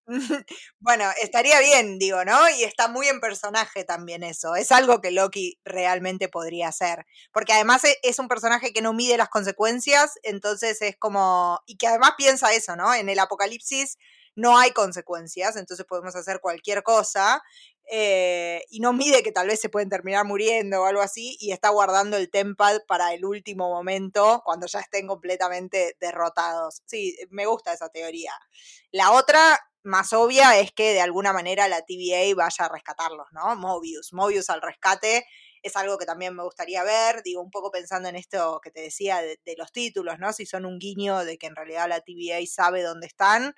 [0.81, 2.49] bueno, estaría bien, digo, ¿no?
[2.51, 4.57] Y está muy en personaje también eso.
[4.57, 7.07] Es algo que Loki realmente podría hacer.
[7.33, 11.61] Porque además e, es un personaje que no mide las consecuencias, entonces es como...
[11.67, 12.95] Y que además piensa eso, ¿no?
[12.95, 13.99] En el apocalipsis
[14.35, 17.43] no hay consecuencias, entonces podemos hacer cualquier cosa.
[17.91, 21.53] Eh, y no mide que tal vez se pueden terminar muriendo o algo así, y
[21.53, 26.83] está guardando el Tempad para el último momento, cuando ya estén completamente derrotados.
[26.87, 28.33] Sí, me gusta esa teoría.
[28.91, 33.57] La otra más obvia es que de alguna manera la TVA vaya a rescatarlos, ¿no?
[33.57, 35.26] Mobius, Mobius al rescate
[35.62, 38.80] es algo que también me gustaría ver, digo, un poco pensando en esto que te
[38.80, 40.32] decía de, los títulos, ¿no?
[40.32, 43.55] Si son un guiño de que en realidad la TVA sabe dónde están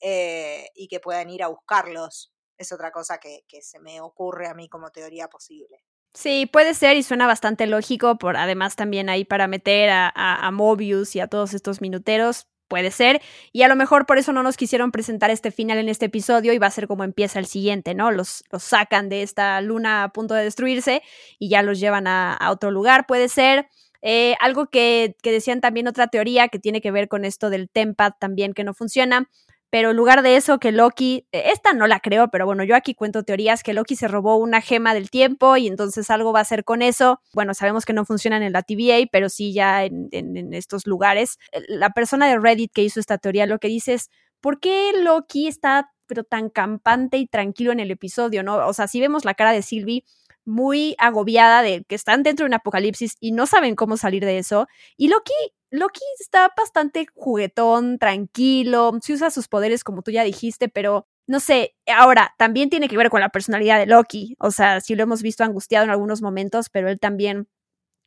[0.00, 2.32] eh, y que puedan ir a buscarlos.
[2.56, 5.84] Es otra cosa que, se me ocurre a mí como teoría posible.
[6.14, 10.50] Sí, puede ser y suena bastante lógico, por además también ahí para meter a, a
[10.50, 13.22] Mobius y a todos estos minuteros, Puede ser.
[13.52, 16.52] Y a lo mejor por eso no nos quisieron presentar este final en este episodio
[16.52, 18.10] y va a ser como empieza el siguiente, ¿no?
[18.10, 21.02] Los, los sacan de esta luna a punto de destruirse
[21.38, 23.06] y ya los llevan a, otro lugar.
[23.06, 23.68] Puede ser.
[24.00, 27.68] Eh, algo que, que decían también otra teoría que tiene que ver con esto del
[27.68, 29.28] Tempad también que no funciona
[29.70, 32.76] pero en lugar de eso que Loki, e, esta no la creo, pero bueno, yo
[32.76, 36.40] aquí cuento teorías que Loki se robó una gema del tiempo y entonces algo va
[36.40, 37.20] a hacer con eso.
[37.34, 41.38] Bueno, sabemos que no funcionan en la TVA, pero sí ya en, en estos lugares.
[41.68, 44.10] La persona de Reddit que hizo esta teoría lo que dice es,
[44.40, 48.66] ¿por qué Loki está pero tan campante y tranquilo en el episodio, ¿no?
[48.66, 50.04] O sea, si vemos la cara de Sylvie
[50.48, 54.38] muy agobiada de que están dentro de un apocalipsis y no saben cómo salir de
[54.38, 54.66] eso.
[54.96, 55.32] Y Loki
[55.70, 61.40] Loki está bastante juguetón, tranquilo, sí usa sus poderes como tú ya dijiste, pero no
[61.40, 65.02] sé, ahora también tiene que ver con la personalidad de Loki, o sea, sí lo
[65.02, 67.48] hemos visto angustiado en algunos momentos, pero él también,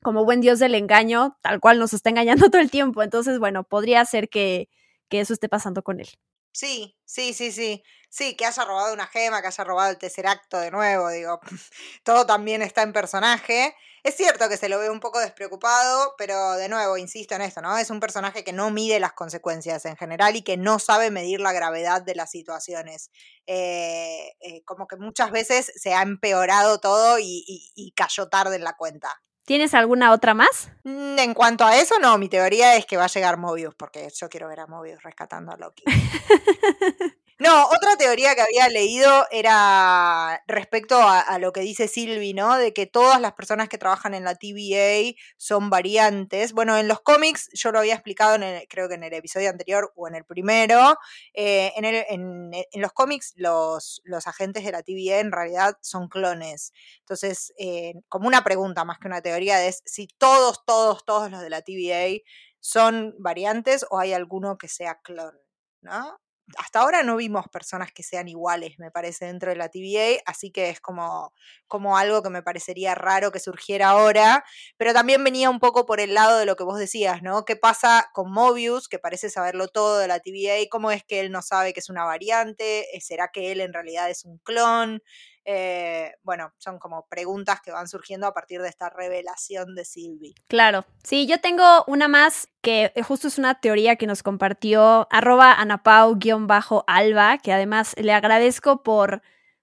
[0.02, 3.64] como buen dios del engaño, tal cual nos está engañando todo el tiempo, entonces, bueno,
[3.64, 4.70] podría ser que,
[5.10, 6.08] que eso esté pasando con él.
[6.54, 7.84] Sí, sí, sí, sí.
[8.10, 11.40] Sí, que haya robado una gema, que haya robado el tercer acto de nuevo, digo,
[12.04, 13.74] todo también está en personaje.
[14.04, 17.62] Es cierto que se lo ve un poco despreocupado, pero de nuevo, insisto en esto,
[17.62, 17.78] ¿no?
[17.78, 21.40] Es un personaje que no mide las consecuencias en general y que no sabe medir
[21.40, 23.12] la gravedad de las situaciones.
[23.48, 28.74] Eh, eh, como que muchas veces se ha empeorado todo y, cayó tarde en la
[28.76, 29.22] cuenta.
[29.46, 30.72] ¿Tienes alguna otra más?
[30.84, 34.08] Mm, en cuanto a eso, no, mi teoría es que va a llegar Mobius, porque
[34.16, 35.84] yo quiero ver a Mobius rescatando a Loki.
[37.42, 42.56] No, otra teoría que había leído era respecto a, lo que dice Sylvie, ¿no?
[42.56, 46.54] De que todas las personas que trabajan en la TVA son variantes.
[46.54, 49.92] Bueno, en los cómics yo lo había explicado, en creo que en el episodio anterior
[49.96, 51.00] o en el primero.
[51.34, 56.74] Eh, en, los cómics los, los, agentes de la TVA en realidad son clones.
[57.00, 61.42] Entonces, eh, como una pregunta más que una teoría es si todos, todos, todos los
[61.42, 62.22] de la TVA
[62.60, 65.34] son variantes o hay alguno que sea clon,
[65.82, 66.20] ¿no?
[66.58, 70.52] Hasta ahora no vimos personas que sean iguales, me parece, dentro de la TVA, así
[70.52, 71.34] que es como,
[71.68, 74.44] como algo que me parecería raro que surgiera ahora,
[74.78, 77.46] pero también venía un poco por el lado de lo que vos decías, ¿no?
[77.46, 80.68] ¿Qué pasa con Mobius, que parece saberlo todo de la TVA?
[80.70, 82.86] ¿Cómo es que él no sabe que es una variante?
[83.00, 85.02] ¿Será que él en realidad es un clon?
[85.44, 90.36] Eh, bueno, son como preguntas que van surgiendo a partir de esta revelación de Sylvie.
[90.48, 95.54] Claro, sí, yo tengo una más que justo es una teoría que nos compartió arroba
[95.54, 99.22] anapau-alba, que además le agradezco por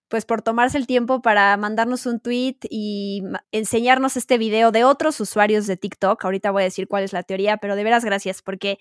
[0.08, 3.22] pues por tomarse el tiempo para mandarnos un tweet y
[3.52, 6.24] enseñarnos este video de otros usuarios de TikTok.
[6.24, 8.78] Ahorita voy a decir cuál es la teoría, pero de veras gracias porque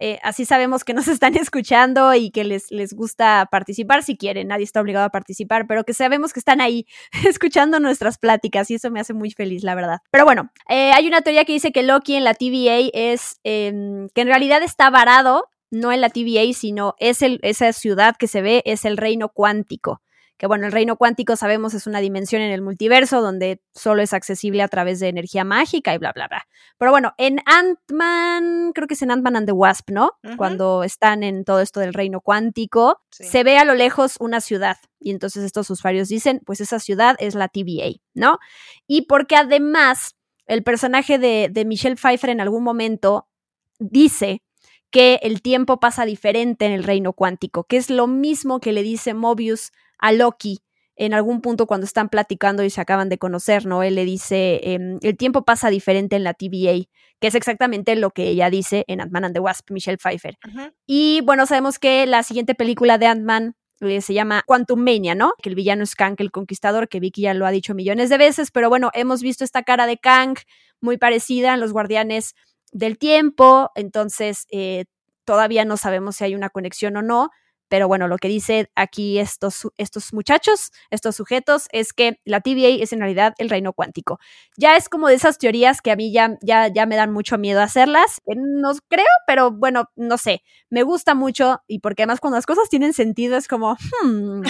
[0.00, 4.48] eh, así sabemos que nos están escuchando y que les, les gusta participar si quieren.
[4.48, 6.86] Nadie está obligado a participar, pero que sabemos que están ahí
[7.28, 9.98] escuchando nuestras pláticas y eso me hace muy feliz, la verdad.
[10.10, 14.08] Pero bueno, eh, hay una teoría que dice que Loki en la TVA es em,
[14.14, 18.26] que en realidad está varado, no en la TVA, sino es el, esa ciudad que
[18.26, 20.00] se ve, es el reino cuántico
[20.40, 24.14] que bueno, el reino cuántico sabemos es una dimensión en el multiverso donde solo es
[24.14, 26.46] accesible a través de energía mágica y bla, bla, bla.
[26.78, 30.12] Pero bueno, en Ant-Man, creo que es en Ant-Man and the Wasp, ¿no?
[30.38, 34.78] Cuando están en todo esto del reino cuántico, se ve a lo lejos una ciudad.
[34.98, 38.38] Y entonces estos usuarios dicen, pues esa ciudad es la TVA, ¿no?
[38.86, 40.16] Y porque además
[40.46, 43.28] el personaje de, de Michelle Pfeiffer en algún momento
[43.78, 44.42] dice
[44.90, 48.82] que el tiempo pasa diferente en el reino cuántico, que es lo mismo que le
[48.82, 49.70] dice Mobius
[50.00, 50.60] a Loki
[50.96, 53.82] en algún punto cuando están platicando y se acaban de conocer, ¿no?
[53.82, 56.88] Él le dice, em, el tiempo pasa diferente en la TVA,
[57.20, 60.36] que es exactamente lo que ella dice en Ant-Man and the Wasp, Michelle Pfeiffer.
[60.86, 65.32] Y bueno, sabemos que la siguiente película de Ant-Man eh, se llama Quantum Mania, ¿no?
[65.42, 68.18] Que el villano es Kang el Conquistador, que Vicky ya lo ha dicho millones de
[68.18, 70.36] veces, pero bueno, hemos visto esta cara de Kang
[70.82, 72.34] muy parecida en Los Guardianes
[72.72, 74.84] del Tiempo, entonces eh,
[75.24, 77.30] todavía no sabemos si hay una conexión o no,
[77.70, 82.82] pero bueno, lo que dice aquí estos, estos muchachos, estos sujetos, es que la TVA
[82.82, 84.18] es en realidad el reino cuántico.
[84.56, 87.38] Ya es como de esas teorías que a mí ya, ya, ya me dan mucho
[87.38, 88.20] miedo hacerlas.
[88.26, 90.42] No creo, pero bueno, no sé.
[90.68, 94.42] Me gusta mucho y porque además cuando las cosas tienen sentido es como, hmm,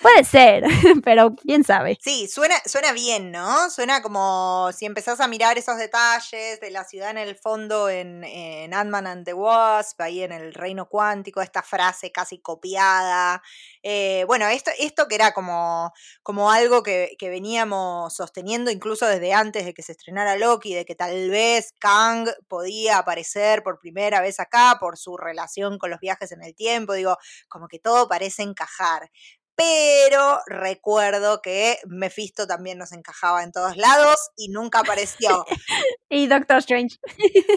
[0.00, 0.62] Puede ser,
[1.04, 1.98] pero quién sabe.
[2.00, 3.68] Sí, suena, suena bien, ¿no?
[3.68, 8.22] Suena como si empezás a mirar esos detalles de la ciudad en el fondo en,
[8.22, 13.42] en Ant-Man and the Wasp, ahí en el reino cuántico, esta frase casi copiada.
[13.82, 15.92] Eh, bueno, esto, esto que era como,
[16.22, 20.84] como algo que, que, veníamos sosteniendo incluso desde antes de que se estrenara Loki, de
[20.84, 26.00] que tal vez Kang podía aparecer por primera vez acá por su relación con los
[26.00, 27.16] viajes en el tiempo, digo,
[27.48, 29.10] como que todo parece encajar
[29.58, 35.44] pero recuerdo que Mephisto también nos encajaba en todos lados y nunca apareció.
[36.08, 36.98] y Doctor Strange.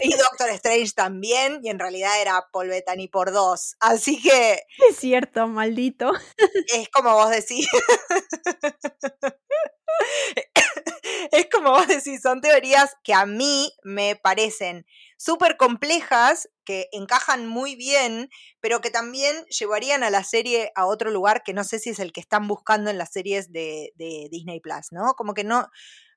[0.02, 3.76] y Doctor Strange también, y en realidad era Paul Bettany por dos.
[3.78, 4.64] Así que.
[4.90, 6.10] Es cierto, maldito.
[6.74, 7.68] Es como vos decís.
[11.30, 17.46] es como vos decís, son teorías que a mí me parecen súper complejas, que encajan
[17.46, 18.28] muy bien,
[18.60, 21.98] pero que también llevarían a la serie a otro lugar que no sé si es
[21.98, 23.92] el que están buscando en las series de,
[24.30, 25.14] Disney Plus, ¿no?
[25.14, 25.68] Como que no,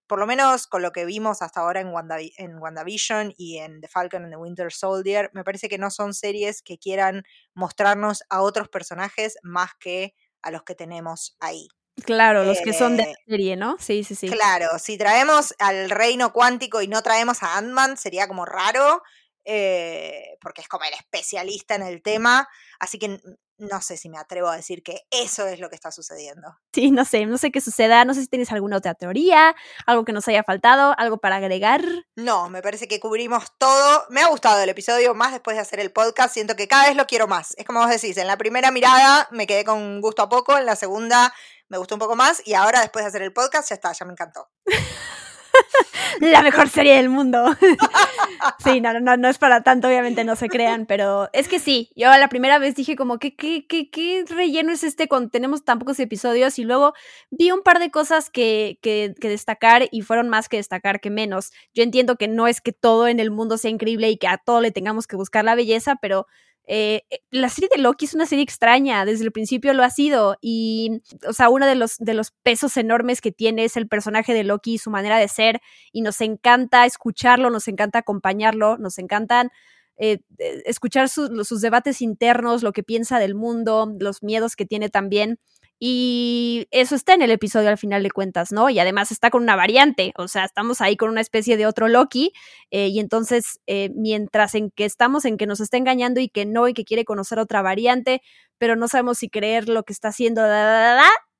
[0.07, 4.23] por lo menos con lo que vimos hasta ahora en WandaVision y en The Falcon
[4.23, 8.69] and the Winter Soldier, me parece que no son series que quieran mostrarnos a otros
[8.69, 11.67] personajes más que a los que tenemos ahí.
[12.03, 13.77] Claro, los que son de eh, serie, ¿no?
[13.79, 14.29] Sí, sí, sí.
[14.29, 19.01] Claro, si traemos al reino cuántico y no traemos a Ant-Man, sería como raro,
[19.45, 23.21] eh, porque es como el especialista en el tema, así que
[23.57, 26.57] no sé si me atrevo a decir que eso es lo que está sucediendo.
[26.73, 30.03] Sí, no sé, no sé qué suceda, no sé si tienes alguna otra teoría, algo
[30.03, 31.83] que nos haya faltado, algo para agregar.
[32.15, 34.05] No, me parece que cubrimos todo.
[34.09, 36.97] Me ha gustado el episodio más después de hacer el podcast, siento que cada vez
[36.97, 37.53] lo quiero más.
[37.57, 40.65] Es como vos decís, en la primera mirada me quedé con gusto a poco, en
[40.65, 41.33] la segunda
[41.69, 44.05] me gustó un poco más y ahora después de hacer el podcast ya está, ya
[44.05, 44.49] me encantó.
[46.19, 47.55] la mejor serie del mundo.
[48.63, 51.91] sí, no, no, no es para tanto, obviamente no se crean, pero es que sí,
[51.95, 55.63] yo la primera vez dije como, ¿qué, qué, qué, qué relleno es este cuando tenemos
[55.63, 56.59] tan pocos episodios?
[56.59, 56.93] Y luego
[57.31, 61.09] vi un par de cosas que, que, que destacar y fueron más que destacar que
[61.09, 61.51] menos.
[61.73, 64.37] Yo entiendo que no es que todo en el mundo sea increíble y que a
[64.37, 66.27] todo le tengamos que buscar la belleza, pero
[66.67, 69.89] eh, eh, la serie de Loki es una serie extraña, desde el principio lo ha
[69.89, 73.87] sido y, o sea, uno de los, de los pesos enormes que tiene es el
[73.87, 75.61] personaje de Loki y su manera de ser
[75.91, 79.51] y nos encanta escucharlo, nos encanta acompañarlo, nos encantan
[79.97, 80.19] eh,
[80.65, 85.39] escuchar sus debates internos, lo que piensa del mundo, los miedos que tiene también.
[85.79, 88.69] Y eso está en el episodio al final de cuentas, ¿no?
[88.69, 91.87] Y además está con una variante, o sea, estamos ahí con una especie de otro
[91.87, 92.31] Loki,
[92.71, 96.45] eh, y entonces, eh, mientras en que estamos en que nos está engañando y que
[96.45, 98.21] no, y que quiere conocer otra variante,
[98.57, 100.43] pero no sabemos si creer lo que está haciendo,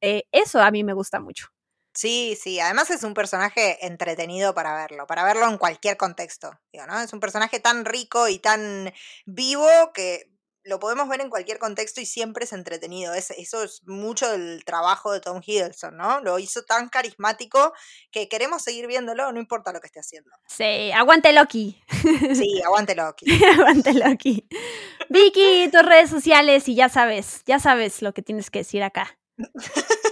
[0.02, 1.48] eh, eso a mí me gusta mucho.
[1.94, 6.86] Sí, sí, además es un personaje entretenido para verlo, para verlo en cualquier contexto, digo,
[6.88, 7.00] ¿no?
[7.00, 8.92] Es un personaje tan rico y tan
[9.26, 10.35] vivo que
[10.66, 13.14] lo podemos ver en cualquier contexto y siempre es entretenido.
[13.14, 16.22] Es, eso es mucho del trabajo de Tom Hiddleston, ¿no?
[16.22, 17.74] Lo hizo tan carismático
[18.12, 20.32] que queremos seguir viéndolo, no importa lo que esté haciendo.
[20.48, 21.80] Sí, aguante Loki.
[22.34, 23.26] Sí, aguante Loki.
[23.46, 24.48] aguante Loki.
[25.10, 29.18] Vicky, tus redes sociales y ya sabes, ya sabes lo que tienes que decir acá.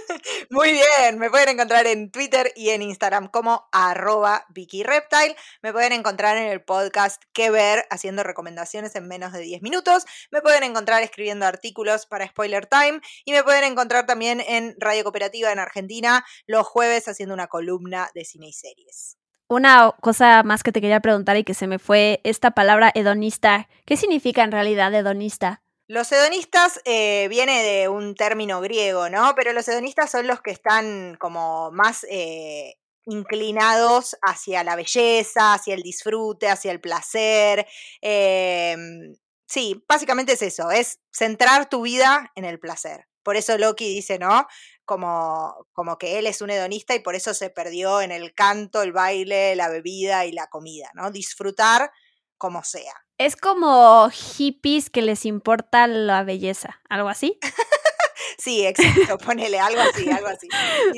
[0.50, 5.36] Muy bien, me pueden encontrar en Twitter y en Instagram como arroba VickyReptile.
[5.62, 10.04] Me pueden encontrar en el podcast Que Ver haciendo recomendaciones en menos de 10 minutos.
[10.30, 15.02] Me pueden encontrar escribiendo artículos para Spoiler Time y me pueden encontrar también en Radio
[15.02, 19.16] Cooperativa en Argentina los jueves haciendo una columna de cine y series.
[19.48, 23.68] Una cosa más que te quería preguntar y que se me fue esta palabra hedonista.
[23.84, 25.63] ¿Qué significa en realidad hedonista?
[25.86, 29.34] Los hedonistas eh, viene de un término griego, ¿no?
[29.36, 35.74] Pero los hedonistas son los que están como más eh, inclinados hacia la belleza, hacia
[35.74, 37.66] el disfrute, hacia el placer.
[38.00, 39.14] Em,
[39.46, 43.06] sí, básicamente es eso, es centrar tu vida en el placer.
[43.22, 44.46] Por eso Loki dice, ¿no?
[44.86, 48.82] Como, como que él es un hedonista y por eso se perdió en el canto,
[48.82, 51.10] el baile, la bebida y la comida, ¿no?
[51.10, 51.90] Disfrutar
[52.38, 53.03] como sea.
[53.16, 57.38] Es como hippies que les importa la belleza, algo así.
[58.38, 60.48] sí, exacto, ponele algo así, algo así.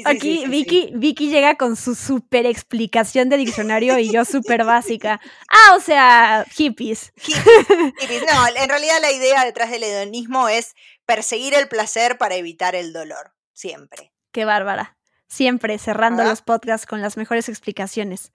[0.06, 5.20] Aquí Vicky, Vicky llega con su super explicación de diccionario y yo súper básica.
[5.48, 7.12] Ah, o sea, hippies.
[7.16, 8.22] hippies.
[8.26, 12.92] No, en realidad la idea detrás del hedonismo es perseguir el placer para evitar el
[12.92, 14.12] dolor, siempre.
[14.32, 14.96] Qué bárbara.
[15.28, 18.30] Siempre cerrando los podcasts con las mejores explicaciones.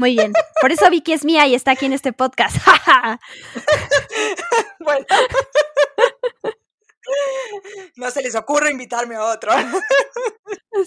[0.00, 0.32] Muy bien.
[0.62, 2.56] Por eso Vicky es mía y está aquí en este podcast.
[4.80, 5.04] bueno.
[7.96, 9.52] No se les ocurre invitarme a otro.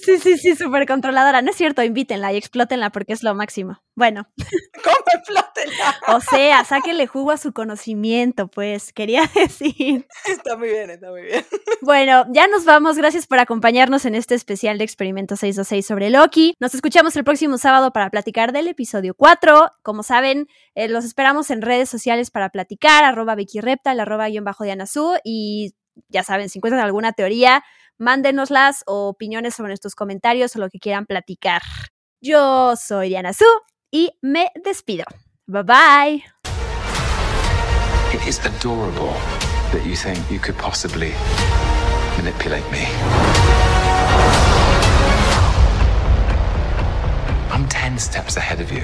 [0.01, 1.41] Sí, sí, sí, súper controladora.
[1.41, 3.81] No es cierto, invítenla y explótenla porque es lo máximo.
[3.95, 4.27] Bueno.
[4.83, 5.95] ¿Cómo explótenla?
[6.07, 10.07] O sea, sáquenle jugo a su conocimiento, pues, quería decir.
[10.25, 11.45] Está muy bien, está muy bien.
[11.81, 12.97] Bueno, ya nos vamos.
[12.97, 16.55] Gracias por acompañarnos en este especial de Experimento 626 sobre Loki.
[16.59, 19.69] Nos escuchamos el próximo sábado para platicar del episodio 4.
[19.83, 24.45] Como saben, eh, los esperamos en redes sociales para platicar, arroba Vicky Reptal, arroba guion
[24.45, 25.75] bajo Diana Su, y
[26.09, 27.63] ya saben, si encuentran alguna teoría,
[27.97, 31.61] mándenoslas o opiniones sobre nuestros comentarios o lo que quieran platicar.
[32.21, 33.45] Yo soy Diana Su
[33.91, 35.05] y me despido.
[35.45, 36.23] Bye bye.
[38.13, 39.13] It is adorable
[39.71, 41.11] that you think you could possibly
[42.17, 42.85] manipulate me.
[47.51, 48.83] I'm 10 steps ahead of you.